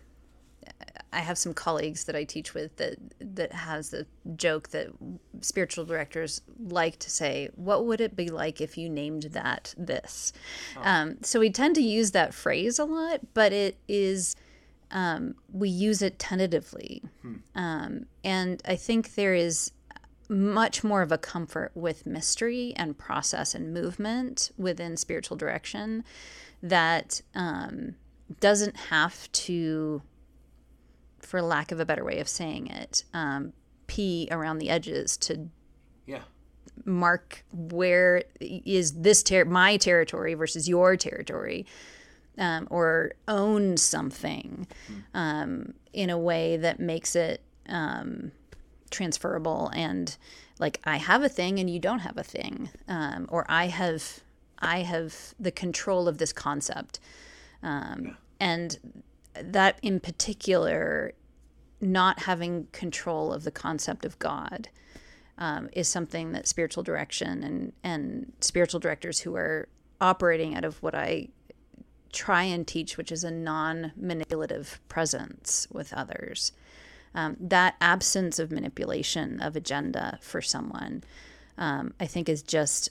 I 1.13 1.19
have 1.19 1.37
some 1.37 1.53
colleagues 1.53 2.03
that 2.05 2.15
I 2.15 2.23
teach 2.23 2.53
with 2.53 2.75
that 2.77 2.97
that 3.19 3.53
has 3.53 3.89
the 3.89 4.05
joke 4.35 4.69
that 4.69 4.87
spiritual 5.41 5.85
directors 5.85 6.41
like 6.59 6.99
to 6.99 7.09
say, 7.09 7.49
"What 7.55 7.85
would 7.85 8.01
it 8.01 8.15
be 8.15 8.29
like 8.29 8.61
if 8.61 8.77
you 8.77 8.89
named 8.89 9.23
that 9.31 9.73
this?" 9.77 10.33
Oh. 10.75 10.81
Um, 10.83 11.17
so 11.23 11.39
we 11.39 11.49
tend 11.49 11.75
to 11.75 11.81
use 11.81 12.11
that 12.11 12.33
phrase 12.33 12.77
a 12.79 12.85
lot, 12.85 13.21
but 13.33 13.53
it 13.53 13.77
is 13.87 14.35
um, 14.91 15.35
we 15.51 15.69
use 15.69 16.01
it 16.01 16.19
tentatively, 16.19 17.03
hmm. 17.21 17.35
um, 17.55 18.05
and 18.23 18.61
I 18.65 18.75
think 18.75 19.15
there 19.15 19.33
is 19.35 19.71
much 20.29 20.83
more 20.83 21.01
of 21.01 21.11
a 21.11 21.17
comfort 21.17 21.71
with 21.73 22.05
mystery 22.05 22.73
and 22.75 22.97
process 22.97 23.55
and 23.55 23.73
movement 23.73 24.51
within 24.57 24.97
spiritual 24.97 25.37
direction 25.37 26.03
that 26.61 27.21
um, 27.33 27.95
doesn't 28.39 28.75
have 28.75 29.31
to, 29.31 30.01
for 31.19 31.41
lack 31.41 31.71
of 31.71 31.79
a 31.79 31.85
better 31.85 32.03
way 32.03 32.19
of 32.19 32.27
saying 32.27 32.67
it, 32.67 33.03
um, 33.13 33.53
pee 33.87 34.27
around 34.31 34.59
the 34.59 34.69
edges 34.69 35.17
to 35.17 35.47
yeah. 36.05 36.21
mark 36.85 37.43
where 37.51 38.23
is 38.39 39.01
this 39.01 39.23
ter- 39.23 39.45
my 39.45 39.77
territory 39.77 40.33
versus 40.33 40.67
your 40.67 40.95
territory 40.95 41.65
um, 42.37 42.67
or 42.69 43.13
own 43.27 43.77
something 43.77 44.67
um, 45.13 45.73
in 45.93 46.09
a 46.09 46.17
way 46.17 46.57
that 46.57 46.79
makes 46.79 47.15
it 47.15 47.41
um, 47.69 48.31
transferable 48.89 49.71
and 49.73 50.17
like 50.59 50.79
I 50.83 50.97
have 50.97 51.23
a 51.23 51.29
thing 51.29 51.59
and 51.59 51.69
you 51.69 51.79
don't 51.79 51.99
have 51.99 52.17
a 52.17 52.23
thing, 52.23 52.69
um, 52.87 53.27
or 53.29 53.45
I 53.49 53.67
have 53.67 54.21
I 54.59 54.79
have 54.79 55.35
the 55.39 55.51
control 55.51 56.07
of 56.07 56.17
this 56.17 56.33
concept, 56.33 56.99
um, 57.61 58.17
and 58.39 59.03
that 59.43 59.79
in 59.81 59.99
particular, 59.99 61.13
not 61.79 62.21
having 62.21 62.67
control 62.71 63.31
of 63.33 63.43
the 63.43 63.51
concept 63.51 64.05
of 64.05 64.17
God. 64.19 64.69
Um, 65.39 65.69
is 65.71 65.87
something 65.87 66.31
that 66.31 66.47
spiritual 66.47 66.81
direction 66.81 67.43
and, 67.43 67.71
and 67.83 68.33
spiritual 68.41 68.79
directors 68.79 69.19
who 69.19 69.35
are 69.35 69.67
operating 70.01 70.55
out 70.55 70.65
of 70.65 70.81
what 70.81 70.95
I 70.95 71.29
try 72.11 72.43
and 72.43 72.67
teach, 72.67 72.97
which 72.97 73.11
is 73.11 73.23
a 73.23 73.31
non 73.31 73.91
manipulative 73.95 74.79
presence 74.89 75.67
with 75.71 75.93
others. 75.93 76.51
Um, 77.13 77.37
that 77.39 77.75
absence 77.81 78.39
of 78.39 78.51
manipulation 78.51 79.39
of 79.39 79.55
agenda 79.55 80.19
for 80.21 80.41
someone, 80.41 81.03
um, 81.57 81.93
I 81.99 82.05
think, 82.05 82.29
is 82.29 82.41
just, 82.41 82.89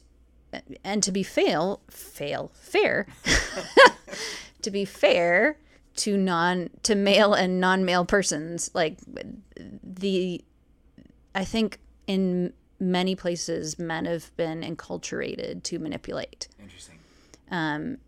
and 0.83 1.03
to 1.03 1.13
be 1.13 1.23
fail, 1.23 1.81
fail, 1.91 2.51
fair, 2.55 3.07
to 4.63 4.71
be 4.71 4.85
fair 4.85 5.59
to 5.97 6.17
non, 6.17 6.71
to 6.83 6.95
male 6.95 7.35
and 7.35 7.61
non 7.61 7.85
male 7.85 8.05
persons, 8.05 8.71
like 8.75 8.99
the, 9.83 10.43
I 11.35 11.45
think 11.45 11.79
in 12.07 12.53
many 12.79 13.15
places, 13.15 13.79
men 13.79 14.05
have 14.05 14.35
been 14.37 14.61
enculturated 14.63 15.63
to 15.65 15.79
manipulate. 15.79 16.49
Interesting. 16.61 16.99
Um, 17.51 17.99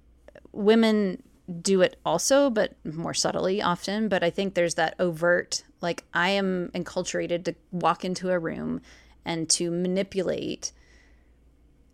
women 0.53 1.23
do 1.63 1.81
it 1.81 1.99
also, 2.05 2.51
but 2.51 2.75
more 2.85 3.15
subtly 3.15 3.63
often. 3.63 4.09
But 4.09 4.23
I 4.23 4.31
think 4.31 4.55
there's 4.55 4.75
that 4.75 4.95
overt, 4.99 5.65
like, 5.81 6.05
I 6.13 6.31
am 6.31 6.71
enculturated 6.75 7.45
to 7.45 7.55
walk 7.73 8.05
into 8.05 8.31
a 8.31 8.39
room 8.39 8.83
and 9.25 9.49
to 9.51 9.71
manipulate 9.71 10.73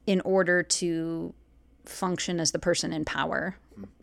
in 0.07 0.21
order 0.23 0.63
to 0.63 1.35
function 1.85 2.41
as 2.41 2.53
the 2.53 2.59
person 2.59 2.93
in 2.93 3.05
power, 3.05 3.57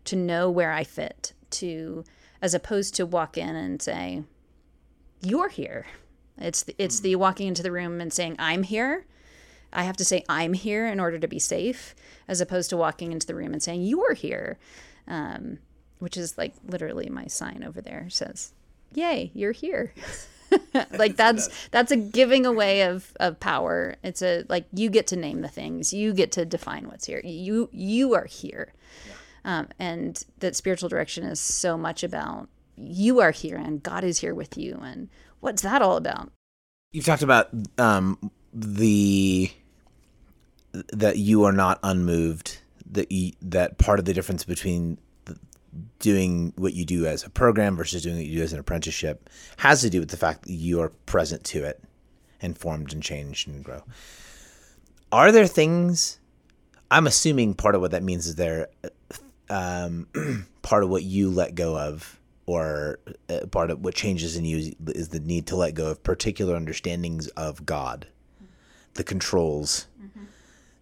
to 0.06 0.16
know 0.16 0.50
where 0.50 0.72
I 0.72 0.84
fit, 0.84 1.34
to, 1.52 2.04
as 2.42 2.54
opposed 2.54 2.96
to 2.96 3.06
walk 3.06 3.38
in 3.38 3.56
and 3.56 3.82
say, 3.82 4.24
You're 5.22 5.50
here. 5.50 5.86
It's 6.38 6.64
the, 6.64 6.76
it's 6.78 7.00
the 7.00 7.16
walking 7.16 7.48
into 7.48 7.64
the 7.64 7.72
room 7.72 8.02
and 8.02 8.12
saying, 8.12 8.36
I'm 8.40 8.64
here. 8.64 9.06
I 9.74 9.84
have 9.84 9.98
to 9.98 10.06
say 10.06 10.24
I'm 10.28 10.54
here 10.54 10.88
in 10.88 11.00
order 11.00 11.20
to 11.20 11.28
be 11.28 11.40
safe, 11.40 11.96
as 12.28 12.42
opposed 12.42 12.70
to 12.72 12.78
walking 12.78 13.12
into 13.12 13.28
the 13.28 13.36
room 13.36 13.54
and 13.54 13.64
saying 13.64 13.84
you're 13.84 14.14
here, 14.14 14.58
um, 15.08 15.60
which 16.00 16.18
is 16.18 16.38
like 16.38 16.54
literally 16.66 17.10
my 17.10 17.28
sign 17.28 17.64
over 17.66 17.82
there 17.82 18.08
says, 18.10 18.54
"Yay, 18.94 19.32
you're 19.34 19.54
here." 19.54 19.94
like 20.92 21.16
that's 21.18 21.68
that's 21.70 21.92
a 21.92 21.96
giving 21.96 22.46
away 22.46 22.84
of, 22.84 23.14
of 23.20 23.40
power. 23.40 23.96
It's 24.04 24.22
a 24.22 24.44
like 24.50 24.66
you 24.74 24.90
get 24.90 25.08
to 25.08 25.16
name 25.16 25.42
the 25.42 25.48
things, 25.48 25.94
you 25.94 26.14
get 26.14 26.32
to 26.34 26.46
define 26.46 26.88
what's 26.88 27.06
here. 27.06 27.22
You 27.24 27.70
you 27.72 28.14
are 28.14 28.26
here, 28.26 28.74
um, 29.44 29.68
and 29.80 30.24
that 30.40 30.56
spiritual 30.56 30.90
direction 30.90 31.24
is 31.24 31.40
so 31.40 31.78
much 31.78 32.04
about 32.04 32.50
you 32.76 33.20
are 33.20 33.32
here 33.32 33.58
and 33.58 33.82
God 33.82 34.04
is 34.04 34.20
here 34.20 34.34
with 34.34 34.58
you. 34.58 34.80
And 34.84 35.10
what's 35.40 35.62
that 35.62 35.82
all 35.82 35.98
about? 35.98 36.32
You've 36.92 37.06
talked 37.06 37.24
about 37.24 37.50
um, 37.78 38.32
the 38.54 39.52
that 40.94 41.18
you 41.18 41.44
are 41.44 41.52
not 41.52 41.80
unmoved. 41.84 42.60
That 42.92 43.12
you, 43.12 43.32
that 43.42 43.78
part 43.78 44.00
of 44.00 44.06
the 44.06 44.14
difference 44.14 44.44
between 44.44 44.98
doing 46.00 46.52
what 46.58 46.74
you 46.74 46.84
do 46.84 47.06
as 47.06 47.24
a 47.24 47.30
program 47.30 47.78
versus 47.78 48.04
doing 48.04 48.18
what 48.18 48.26
you 48.26 48.40
do 48.40 48.44
as 48.44 48.52
an 48.52 48.60
apprenticeship 48.60 49.30
has 49.58 49.82
to 49.82 49.90
do 49.90 50.02
with 50.02 50.10
the 50.10 50.18
fact 50.18 50.44
that 50.44 50.52
you 50.52 50.82
are 50.82 50.90
present 51.06 51.44
to 51.46 51.64
it, 51.64 51.82
informed 52.42 52.92
and 52.92 53.02
changed 53.02 53.48
and 53.48 53.64
grow. 53.64 53.82
Are 55.12 55.32
there 55.32 55.48
things? 55.48 56.20
I'm 56.90 57.08
assuming 57.08 57.54
part 57.54 57.76
of 57.76 57.82
what 57.82 57.92
that 57.92 58.04
means 58.04 58.28
is 58.28 58.36
there 58.36 58.68
um, 59.52 60.08
part 60.62 60.84
of 60.84 60.90
what 60.90 61.04
you 61.04 61.30
let 61.30 61.54
go 61.54 61.78
of 61.78 62.20
or 62.46 63.00
uh, 63.30 63.46
part 63.48 63.70
of 63.70 63.84
what 63.84 63.94
changes 63.94 64.36
in 64.36 64.46
you 64.46 64.74
is 64.88 65.10
the 65.10 65.20
need 65.20 65.46
to 65.48 65.56
let 65.56 65.76
go 65.76 65.92
of 65.92 66.02
particular 66.04 66.56
understandings 66.56 67.28
of 67.30 67.66
God, 67.66 68.08
the 68.96 69.04
controls 69.04 69.88
mm-hmm. 70.02 70.24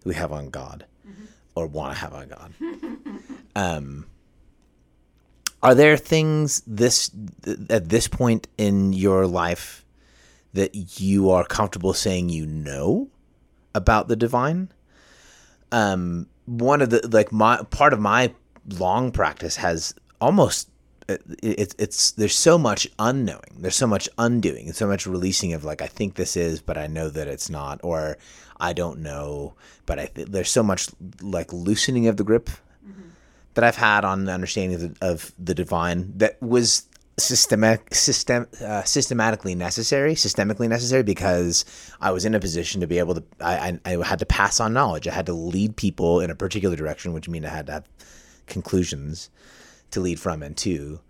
we 0.04 0.14
have 0.14 0.32
on 0.32 0.48
God 0.50 0.86
mm-hmm. 1.06 1.24
or 1.54 1.66
want 1.66 1.94
to 1.94 2.00
have 2.00 2.14
on 2.14 2.28
God. 2.28 2.54
um, 3.56 4.06
are 5.62 5.74
there 5.74 5.96
things 5.96 6.62
this 6.66 7.10
at 7.68 7.88
this 7.90 8.08
point 8.08 8.48
in 8.56 8.92
your 8.92 9.26
life 9.26 9.84
that 10.54 11.00
you 11.00 11.30
are 11.30 11.44
comfortable 11.44 11.92
saying 11.92 12.30
you 12.30 12.46
know 12.46 13.08
about 13.74 14.08
the 14.08 14.16
divine? 14.16 14.70
Um, 15.70 16.26
one 16.46 16.80
of 16.80 16.90
the 16.90 17.06
like 17.08 17.30
my 17.30 17.62
part 17.70 17.92
of 17.92 18.00
my 18.00 18.32
long 18.78 19.10
practice 19.10 19.56
has 19.56 19.94
almost 20.20 20.70
it's 21.42 21.74
it's 21.78 22.12
there's 22.12 22.36
so 22.36 22.58
much 22.58 22.88
unknowing 22.98 23.56
there's 23.58 23.74
so 23.74 23.86
much 23.86 24.08
undoing 24.18 24.66
and 24.66 24.76
so 24.76 24.86
much 24.86 25.06
releasing 25.06 25.52
of 25.52 25.64
like 25.64 25.82
i 25.82 25.86
think 25.86 26.14
this 26.14 26.36
is 26.36 26.60
but 26.60 26.78
i 26.78 26.86
know 26.86 27.08
that 27.08 27.26
it's 27.26 27.50
not 27.50 27.80
or 27.82 28.16
i 28.58 28.72
don't 28.72 28.98
know 29.00 29.54
but 29.86 29.98
i 29.98 30.06
th- 30.06 30.28
there's 30.28 30.50
so 30.50 30.62
much 30.62 30.88
like 31.20 31.52
loosening 31.52 32.06
of 32.06 32.16
the 32.16 32.24
grip 32.24 32.48
mm-hmm. 32.86 33.08
that 33.54 33.64
i've 33.64 33.76
had 33.76 34.04
on 34.04 34.24
the 34.24 34.32
understanding 34.32 34.74
of 34.74 34.80
the, 34.80 35.06
of 35.06 35.32
the 35.38 35.54
divine 35.54 36.12
that 36.16 36.40
was 36.40 36.86
systemic 37.18 37.94
system 37.94 38.46
uh, 38.64 38.82
systematically 38.84 39.54
necessary 39.54 40.14
systemically 40.14 40.68
necessary 40.68 41.02
because 41.02 41.64
i 42.00 42.10
was 42.10 42.24
in 42.24 42.34
a 42.34 42.40
position 42.40 42.80
to 42.80 42.86
be 42.86 42.98
able 42.98 43.14
to 43.14 43.22
I, 43.40 43.78
I 43.84 43.94
i 43.96 44.06
had 44.06 44.20
to 44.20 44.26
pass 44.26 44.60
on 44.60 44.72
knowledge 44.72 45.06
i 45.06 45.12
had 45.12 45.26
to 45.26 45.34
lead 45.34 45.76
people 45.76 46.20
in 46.20 46.30
a 46.30 46.34
particular 46.34 46.76
direction 46.76 47.12
which 47.12 47.28
means 47.28 47.44
i 47.44 47.50
had 47.50 47.66
to 47.66 47.72
have 47.72 47.84
conclusions 48.50 49.30
to 49.90 50.00
lead 50.00 50.20
from 50.20 50.42
and 50.42 50.56
to 50.58 51.00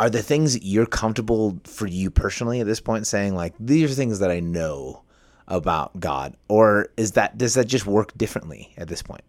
are 0.00 0.10
the 0.10 0.22
things 0.22 0.54
that 0.54 0.64
you're 0.64 0.86
comfortable 0.86 1.60
for 1.64 1.86
you 1.86 2.10
personally 2.10 2.60
at 2.60 2.66
this 2.66 2.80
point 2.80 3.06
saying 3.06 3.34
like 3.34 3.54
these 3.60 3.90
are 3.90 3.94
things 3.94 4.18
that 4.18 4.30
I 4.30 4.40
know 4.40 5.02
about 5.46 6.00
God 6.00 6.36
or 6.48 6.88
is 6.96 7.12
that 7.12 7.38
does 7.38 7.54
that 7.54 7.66
just 7.66 7.86
work 7.86 8.16
differently 8.16 8.74
at 8.76 8.88
this 8.88 9.02
point? 9.02 9.22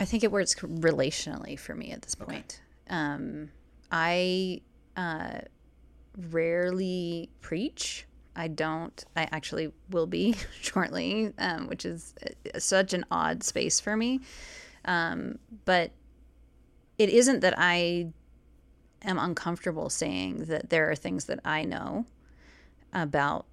I 0.00 0.04
think 0.04 0.22
it 0.22 0.30
works 0.30 0.54
relationally 0.54 1.58
for 1.58 1.74
me 1.74 1.90
at 1.90 2.02
this 2.02 2.14
point. 2.14 2.60
Okay. 2.86 2.96
Um, 2.96 3.50
I 3.90 4.60
uh, 4.96 5.40
rarely 6.30 7.30
preach. 7.40 8.06
I 8.36 8.48
don't. 8.48 9.04
I 9.16 9.28
actually 9.32 9.72
will 9.90 10.06
be 10.06 10.36
shortly, 10.60 11.32
um, 11.38 11.66
which 11.66 11.84
is 11.84 12.14
uh, 12.24 12.58
such 12.58 12.92
an 12.92 13.04
odd 13.10 13.42
space 13.42 13.80
for 13.80 13.96
me. 13.96 14.20
Um, 14.84 15.38
but 15.64 15.90
it 16.98 17.08
isn't 17.08 17.40
that 17.40 17.54
I 17.56 18.08
am 19.02 19.18
uncomfortable 19.18 19.88
saying 19.88 20.44
that 20.46 20.70
there 20.70 20.90
are 20.90 20.96
things 20.96 21.26
that 21.26 21.40
I 21.44 21.64
know 21.64 22.04
about 22.92 23.46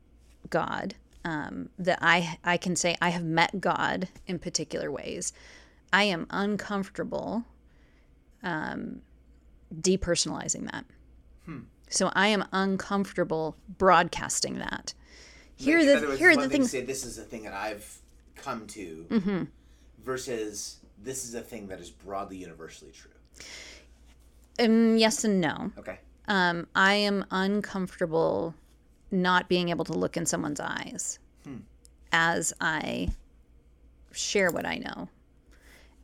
God 0.49 0.95
um, 1.23 1.69
that 1.79 1.99
I 2.01 2.37
I 2.43 2.57
can 2.57 2.75
say 2.75 2.95
I 3.01 3.09
have 3.09 3.23
met 3.23 3.59
God 3.59 4.07
in 4.27 4.39
particular 4.39 4.91
ways. 4.91 5.33
I 5.91 6.03
am 6.03 6.27
uncomfortable 6.29 7.45
um, 8.43 9.01
depersonalizing 9.73 10.71
that. 10.71 10.85
Hmm. 11.45 11.59
So 11.89 12.11
I 12.13 12.27
am 12.27 12.45
uncomfortable 12.51 13.55
broadcasting 13.77 14.59
that. 14.59 14.93
Here 15.55 15.79
like, 15.79 16.01
the 16.01 16.07
words, 16.07 16.19
here 16.19 16.29
are 16.31 16.35
the 16.35 16.49
things. 16.49 16.71
Say 16.71 16.81
this 16.81 17.05
is 17.05 17.17
a 17.17 17.23
thing 17.23 17.43
that 17.43 17.53
I've 17.53 17.99
come 18.35 18.67
to, 18.67 19.05
mm-hmm. 19.09 19.43
versus 20.03 20.77
this 21.01 21.23
is 21.23 21.33
a 21.33 21.41
thing 21.41 21.67
that 21.67 21.79
is 21.79 21.89
broadly 21.89 22.37
universally 22.37 22.91
true. 22.91 23.11
Um, 24.59 24.97
yes 24.97 25.23
and 25.23 25.41
no. 25.41 25.71
Okay. 25.77 25.99
Um, 26.27 26.67
I 26.75 26.93
am 26.95 27.25
uncomfortable 27.31 28.55
not 29.11 29.47
being 29.47 29.69
able 29.69 29.85
to 29.85 29.93
look 29.93 30.17
in 30.17 30.25
someone's 30.25 30.59
eyes 30.59 31.19
hmm. 31.43 31.57
as 32.11 32.53
I 32.59 33.09
share 34.11 34.49
what 34.49 34.65
I 34.65 34.77
know 34.77 35.09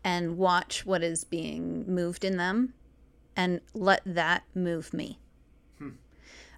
and 0.04 0.38
watch 0.38 0.86
what 0.86 1.04
is 1.04 1.24
being 1.24 1.86
moved 1.88 2.24
in 2.24 2.38
them 2.38 2.74
and 3.36 3.62
let 3.74 4.02
that 4.06 4.44
move 4.54 4.94
me. 4.94 5.20
Hmm. 5.78 5.89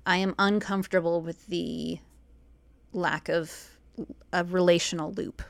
I 0.05 0.17
am 0.17 0.35
uncomfortable 0.39 1.21
with 1.21 1.47
the 1.47 1.99
lack 2.91 3.29
of 3.29 3.77
a 4.31 4.43
relational 4.43 5.13
loop 5.13 5.41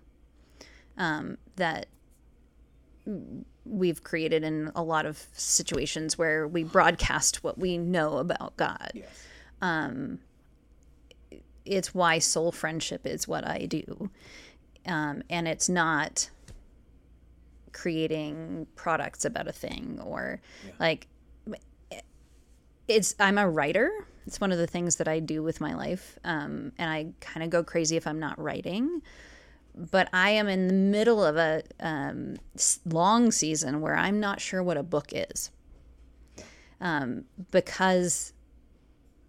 um, 0.98 1.38
that 1.56 1.88
we've 3.65 4.04
created 4.04 4.43
in 4.43 4.71
a 4.76 4.84
lot 4.84 5.06
of 5.06 5.26
situations 5.34 6.17
where 6.17 6.47
we 6.47 6.63
broadcast 6.63 7.43
what 7.43 7.58
we 7.58 7.78
know 7.78 8.17
about 8.17 8.56
God. 8.58 8.91
Yes. 8.93 9.26
Um, 9.62 10.19
it's 11.65 11.93
why 11.93 12.19
soul 12.19 12.52
friendship 12.52 13.06
is 13.06 13.28
what 13.28 13.47
I 13.47 13.65
do. 13.65 14.10
um, 14.88 15.23
and 15.30 15.47
it's 15.47 15.69
not 15.69 16.30
creating 17.71 18.67
products 18.76 19.26
about 19.26 19.47
a 19.47 19.52
thing 19.52 19.99
or 20.04 20.39
yeah. 20.65 20.71
like 20.80 21.08
it's 22.88 23.15
i'm 23.19 23.38
a 23.38 23.49
writer 23.49 23.91
it's 24.28 24.39
one 24.39 24.52
of 24.52 24.58
the 24.60 24.67
things 24.67 24.97
that 24.97 25.08
i 25.08 25.19
do 25.19 25.41
with 25.41 25.60
my 25.60 25.73
life 25.73 26.19
um, 26.23 26.71
and 26.78 26.89
i 26.89 27.08
kind 27.19 27.43
of 27.43 27.49
go 27.49 27.63
crazy 27.63 27.97
if 27.97 28.06
i'm 28.06 28.19
not 28.19 28.39
writing 28.39 29.02
but 29.76 30.08
i 30.14 30.30
am 30.30 30.48
in 30.48 30.68
the 30.68 30.74
middle 30.74 31.24
of 31.24 31.38
a 31.38 31.64
um, 31.80 32.36
long 32.86 33.32
season 33.32 33.82
where 33.82 33.96
i'm 33.96 34.20
not 34.20 34.42
sure 34.42 34.62
what 34.64 34.78
a 34.78 34.84
book 34.84 35.08
is. 35.12 35.52
Um, 36.82 37.26
because 37.52 38.34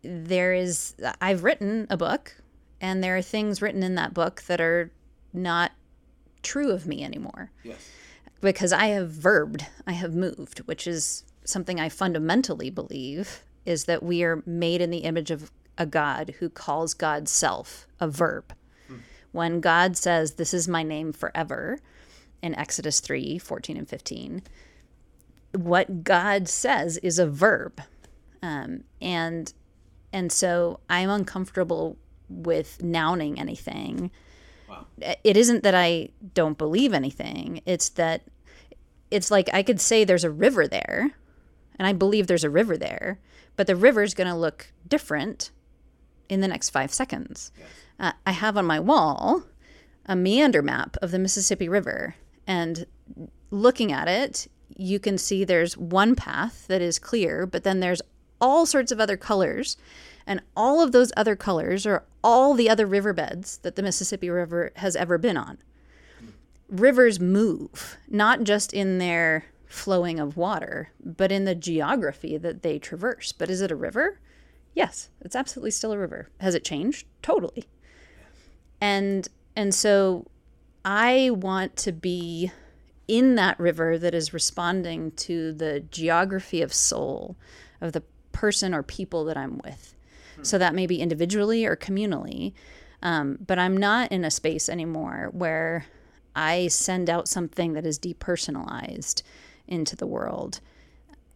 there 0.03 0.53
is 0.55 0.95
i've 1.21 1.45
written 1.45 1.87
a 1.89 1.97
book 1.97 2.37
and 2.81 3.03
there 3.03 3.17
are 3.17 3.23
things 3.23 3.63
written 3.63 3.83
in 3.83 3.95
that 3.95 4.13
book 4.13 4.43
that 4.43 4.61
are 4.61 4.91
not 5.33 5.73
true 6.43 6.71
of 6.71 6.87
me 6.87 7.03
anymore. 7.03 7.51
Yes. 7.63 7.91
Because 8.41 8.73
I 8.73 8.87
have 8.89 9.11
verbed, 9.11 9.67
I 9.87 9.93
have 9.93 10.15
moved, 10.15 10.59
which 10.67 10.87
is 10.87 11.25
something 11.45 11.81
I 11.81 11.89
fundamentally 11.89 12.71
believe 12.71 13.43
is 13.65 13.85
that 13.85 14.03
we 14.03 14.23
are 14.23 14.43
made 14.45 14.81
in 14.81 14.91
the 14.91 14.99
image 14.99 15.31
of 15.31 15.51
a 15.79 15.87
God 15.87 16.35
who 16.39 16.49
calls 16.51 16.95
God's 16.95 17.31
self 17.31 17.87
a 17.99 18.07
verb. 18.07 18.53
When 19.35 19.59
God 19.61 19.97
says, 19.97 20.35
This 20.35 20.55
is 20.55 20.69
my 20.69 20.85
name 20.85 21.13
forever, 21.13 21.81
in 22.41 22.55
Exodus 22.55 23.01
3 23.01 23.39
14 23.39 23.77
and 23.77 23.89
15, 23.89 24.43
what 25.57 26.05
God 26.05 26.47
says 26.49 26.99
is 26.99 27.19
a 27.19 27.27
verb. 27.27 27.81
Um, 28.43 28.85
and 29.01 29.53
and 30.13 30.31
so 30.31 30.79
I'm 30.89 31.11
uncomfortable 31.11 31.97
with 32.29 32.81
nouning 32.81 33.41
anything. 33.41 34.13
Wow. 34.69 34.87
It 35.01 35.37
isn't 35.37 35.65
that 35.65 35.75
I 35.75 36.11
don't 36.35 36.57
believe 36.57 36.95
anything, 36.95 37.61
it's 37.67 37.89
that 37.91 38.23
it's 39.11 39.33
like 39.33 39.49
I 39.53 39.65
could 39.65 39.81
say 39.81 40.05
there's 40.05 40.23
a 40.23 40.31
river 40.31 40.69
there, 40.69 41.11
and 41.77 41.89
I 41.89 41.93
believe 41.93 42.29
there's 42.29 42.45
a 42.45 42.51
river 42.51 42.77
there, 42.77 43.19
but 43.57 43.67
the 43.67 43.75
river's 43.75 44.15
going 44.15 44.29
to 44.29 44.37
look 44.37 44.71
different 44.87 45.51
in 46.29 46.41
the 46.41 46.49
next 46.49 46.71
five 46.71 46.93
seconds. 46.93 47.51
Yes. 47.59 47.69
Uh, 47.99 48.13
I 48.27 48.33
have 48.33 48.57
on 48.57 48.67
my 48.67 48.81
wall 48.81 49.45
a 50.07 50.17
meander 50.17 50.63
map 50.63 50.97
of 51.01 51.11
the 51.11 51.19
Mississippi 51.19 51.69
River, 51.69 52.17
and 52.47 52.87
looking 53.51 53.93
at 53.93 54.09
it, 54.09 54.49
you 54.77 54.99
can 54.99 55.17
see 55.17 55.45
there's 55.45 55.77
one 55.77 56.15
path 56.15 56.67
that 56.67 56.83
is 56.83 56.99
clear, 56.99 57.47
but 57.47 57.65
then 57.65 57.81
there's 57.81 58.03
all 58.41 58.67
sorts 58.67 58.93
of 58.93 59.01
other 59.01 59.17
colors. 59.17 59.77
And 60.27 60.41
all 60.57 60.81
of 60.81 60.93
those 60.93 61.13
other 61.17 61.37
colors 61.37 61.87
are 61.87 62.05
all 62.23 62.55
the 62.55 62.69
other 62.69 62.87
riverbeds 62.87 63.59
that 63.59 63.77
the 63.77 63.83
Mississippi 63.83 64.31
River 64.31 64.73
has 64.77 64.97
ever 64.97 65.19
been 65.19 65.37
on 65.37 65.59
rivers 66.69 67.21
move, 67.21 67.99
not 68.09 68.45
just 68.45 68.73
in 68.73 68.99
their 68.99 69.47
flowing 69.67 70.19
of 70.21 70.37
water, 70.37 70.91
but 71.05 71.33
in 71.33 71.45
the 71.45 71.55
geography 71.55 72.37
that 72.37 72.63
they 72.63 72.79
traverse. 72.79 73.33
But 73.33 73.51
is 73.51 73.61
it 73.61 73.71
a 73.71 73.77
river? 73.77 74.21
Yes, 74.75 75.11
it's 75.21 75.37
absolutely 75.37 75.71
still 75.71 75.93
a 75.93 75.99
river. 75.99 76.31
Has 76.41 76.55
it 76.55 76.65
changed? 76.65 77.07
Totally. 77.23 77.65
And 78.81 79.29
and 79.57 79.75
so 79.75 80.27
I 80.85 81.31
want 81.33 81.77
to 81.77 81.93
be 81.93 82.51
in 83.07 83.35
that 83.35 83.59
river 83.59 83.99
that 83.99 84.15
is 84.15 84.33
responding 84.33 85.13
to 85.13 85.53
the 85.53 85.81
geography 85.81 86.63
of 86.63 86.73
soul 86.73 87.37
of 87.81 87.93
the 87.93 88.03
person 88.33 88.75
or 88.75 88.83
people 88.83 89.25
that 89.25 89.37
I'm 89.37 89.61
with. 89.65 89.95
Hmm. 90.37 90.45
So 90.45 90.59
that 90.59 90.75
may 90.75 90.87
be 90.87 91.01
individually 91.01 91.65
or 91.65 91.77
communally. 91.77 92.53
Um, 93.03 93.39
but 93.47 93.59
I'm 93.59 93.77
not 93.77 94.11
in 94.11 94.25
a 94.25 94.31
space 94.31 94.69
anymore 94.69 95.29
where 95.33 95.87
I 96.35 96.69
send 96.69 97.11
out 97.11 97.29
something 97.29 97.75
that 97.75 97.87
is 97.87 97.99
depersonalized 97.99 99.23
into 99.69 99.95
the 99.97 100.07
world. 100.07 100.61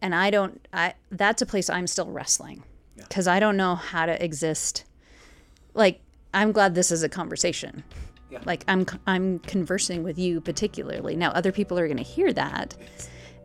And 0.01 0.15
I 0.15 0.29
don't 0.29 0.67
I 0.73 0.93
that's 1.11 1.41
a 1.41 1.45
place 1.45 1.69
I'm 1.69 1.87
still 1.87 2.09
wrestling 2.09 2.63
because 2.95 3.27
yeah. 3.27 3.33
I 3.33 3.39
don't 3.39 3.57
know 3.57 3.75
how 3.75 4.05
to 4.05 4.23
exist. 4.23 4.85
Like 5.73 6.01
I'm 6.33 6.51
glad 6.51 6.75
this 6.75 6.91
is 6.91 7.03
a 7.03 7.09
conversation. 7.09 7.83
Yeah. 8.29 8.39
Like 8.45 8.63
I'm 8.67 8.85
I'm 9.07 9.39
conversing 9.39 10.03
with 10.03 10.19
you 10.19 10.41
particularly. 10.41 11.15
Now 11.15 11.31
other 11.31 11.51
people 11.51 11.79
are 11.79 11.87
going 11.87 11.97
to 11.97 12.03
hear 12.03 12.31
that. 12.33 12.75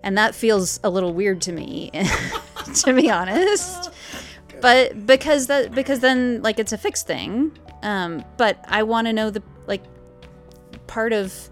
And 0.02 0.18
that 0.18 0.34
feels 0.34 0.78
a 0.84 0.90
little 0.90 1.14
weird 1.14 1.40
to 1.42 1.52
me 1.52 1.90
to 2.74 2.92
be 2.92 3.10
honest. 3.10 3.90
But 4.60 5.06
because 5.06 5.46
that 5.46 5.74
because 5.74 6.00
then 6.00 6.42
like 6.42 6.58
it's 6.58 6.72
a 6.72 6.78
fixed 6.78 7.06
thing. 7.06 7.56
Um, 7.82 8.24
but 8.36 8.64
I 8.68 8.82
want 8.82 9.06
to 9.06 9.12
know 9.12 9.30
the 9.30 9.42
like 9.66 9.82
part 10.86 11.12
of 11.12 11.50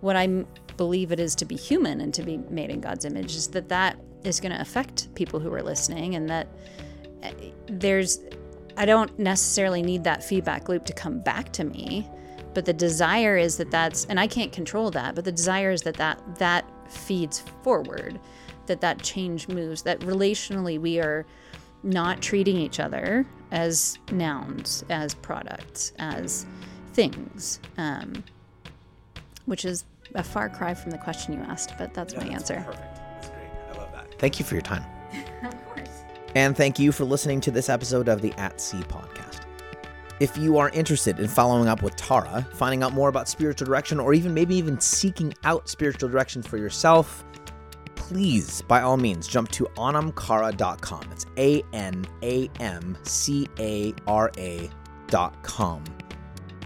what 0.00 0.16
I 0.16 0.44
believe 0.76 1.10
it 1.12 1.20
is 1.20 1.34
to 1.36 1.44
be 1.44 1.56
human 1.56 2.00
and 2.00 2.12
to 2.14 2.22
be 2.22 2.36
made 2.50 2.70
in 2.70 2.80
God's 2.80 3.04
image 3.04 3.34
is 3.34 3.48
that 3.48 3.68
that 3.70 3.98
is 4.24 4.40
going 4.40 4.52
to 4.52 4.60
affect 4.60 5.14
people 5.14 5.40
who 5.40 5.52
are 5.52 5.62
listening 5.62 6.14
and 6.14 6.28
that 6.28 6.48
eh, 7.22 7.32
there's 7.66 8.20
I 8.76 8.84
don't 8.86 9.18
necessarily 9.18 9.82
need 9.82 10.04
that 10.04 10.22
feedback 10.22 10.68
loop 10.68 10.84
to 10.86 10.92
come 10.92 11.20
back 11.20 11.52
to 11.54 11.64
me, 11.64 12.08
but 12.54 12.64
the 12.64 12.72
desire 12.72 13.36
is 13.36 13.56
that 13.56 13.70
that's 13.70 14.04
and 14.06 14.20
I 14.20 14.26
can't 14.26 14.52
control 14.52 14.90
that, 14.92 15.14
but 15.14 15.24
the 15.24 15.32
desire 15.32 15.70
is 15.70 15.82
that 15.82 15.94
that 15.94 16.20
that 16.38 16.64
feeds 16.90 17.40
forward, 17.62 18.20
that 18.66 18.80
that 18.80 19.02
change 19.02 19.48
moves, 19.48 19.82
that 19.82 20.00
relationally 20.00 20.78
we 20.78 21.00
are 21.00 21.26
not 21.82 22.20
treating 22.20 22.56
each 22.56 22.80
other 22.80 23.26
as 23.52 23.98
nouns, 24.10 24.84
as 24.90 25.14
products, 25.14 25.92
as 25.98 26.46
things. 26.92 27.60
Um, 27.78 28.24
which 29.46 29.64
is 29.64 29.84
a 30.14 30.22
far 30.22 30.48
cry 30.48 30.74
from 30.74 30.90
the 30.90 30.98
question 30.98 31.32
you 31.32 31.40
asked, 31.40 31.74
but 31.78 31.94
that's 31.94 32.14
my 32.14 32.24
that's 32.24 32.50
answer. 32.50 32.62
Perfect. 32.66 32.96
That's 32.96 33.28
great. 33.28 33.48
I 33.72 33.78
love 33.78 33.92
that. 33.92 34.18
Thank 34.18 34.38
you 34.38 34.44
for 34.44 34.54
your 34.54 34.62
time. 34.62 34.84
And 36.36 36.54
thank 36.54 36.78
you 36.78 36.92
for 36.92 37.06
listening 37.06 37.40
to 37.40 37.50
this 37.50 37.70
episode 37.70 38.08
of 38.10 38.20
the 38.20 38.30
At 38.34 38.60
Sea 38.60 38.82
podcast. 38.82 39.46
If 40.20 40.36
you 40.36 40.58
are 40.58 40.68
interested 40.68 41.18
in 41.18 41.28
following 41.28 41.66
up 41.66 41.82
with 41.82 41.96
Tara, 41.96 42.46
finding 42.52 42.82
out 42.82 42.92
more 42.92 43.08
about 43.08 43.26
spiritual 43.26 43.66
direction, 43.66 43.98
or 43.98 44.12
even 44.12 44.34
maybe 44.34 44.54
even 44.54 44.78
seeking 44.78 45.32
out 45.44 45.66
spiritual 45.66 46.10
direction 46.10 46.42
for 46.42 46.58
yourself, 46.58 47.24
please, 47.94 48.60
by 48.68 48.82
all 48.82 48.98
means, 48.98 49.26
jump 49.26 49.50
to 49.52 49.64
anamcara.com. 49.78 51.08
It's 51.10 51.24
A 51.38 51.62
N 51.72 52.04
A 52.22 52.50
M 52.60 52.98
C 53.02 53.48
A 53.58 53.94
R 54.06 54.30
A.com. 54.36 55.84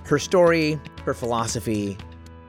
Her 0.04 0.18
story, 0.18 0.80
her 1.04 1.14
philosophy, 1.14 1.96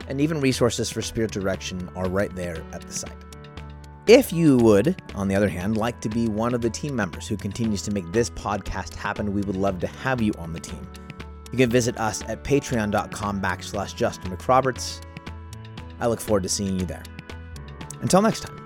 and 0.08 0.20
even 0.20 0.42
resources 0.42 0.90
for 0.90 1.04
spiritual 1.04 1.44
direction 1.44 1.88
are 1.96 2.10
right 2.10 2.36
there 2.36 2.64
at 2.74 2.82
the 2.82 2.92
site. 2.92 3.21
If 4.08 4.34
you 4.34 4.58
would, 4.58 5.00
on 5.14 5.28
the 5.28 5.36
other 5.36 5.48
hand, 5.48 5.78
like 5.78 6.02
to 6.02 6.10
be 6.10 6.28
one 6.28 6.56
of 6.56 6.62
the 6.62 6.70
team 6.70 6.96
members 6.96 7.28
who 7.28 7.38
continues 7.38 7.84
to 7.84 7.92
make 7.92 8.12
this 8.12 8.32
podcast 8.32 8.96
happen, 8.96 9.32
we 9.32 9.42
would 9.44 9.56
love 9.56 9.80
to 9.80 9.88
have 9.88 10.22
you 10.22 10.34
on 10.40 10.54
the 10.54 10.60
team. 10.60 10.88
You 11.52 11.58
can 11.58 11.70
visit 11.70 11.98
us 11.98 12.24
at 12.28 12.44
patreon.com 12.44 13.42
backslash 13.42 13.96
Justin 13.96 14.36
McRoberts. 14.36 15.02
I 16.00 16.08
look 16.08 16.20
forward 16.20 16.44
to 16.44 16.50
seeing 16.50 16.80
you 16.80 16.86
there. 16.86 17.04
Until 18.02 18.22
next 18.24 18.40
time. 18.40 18.61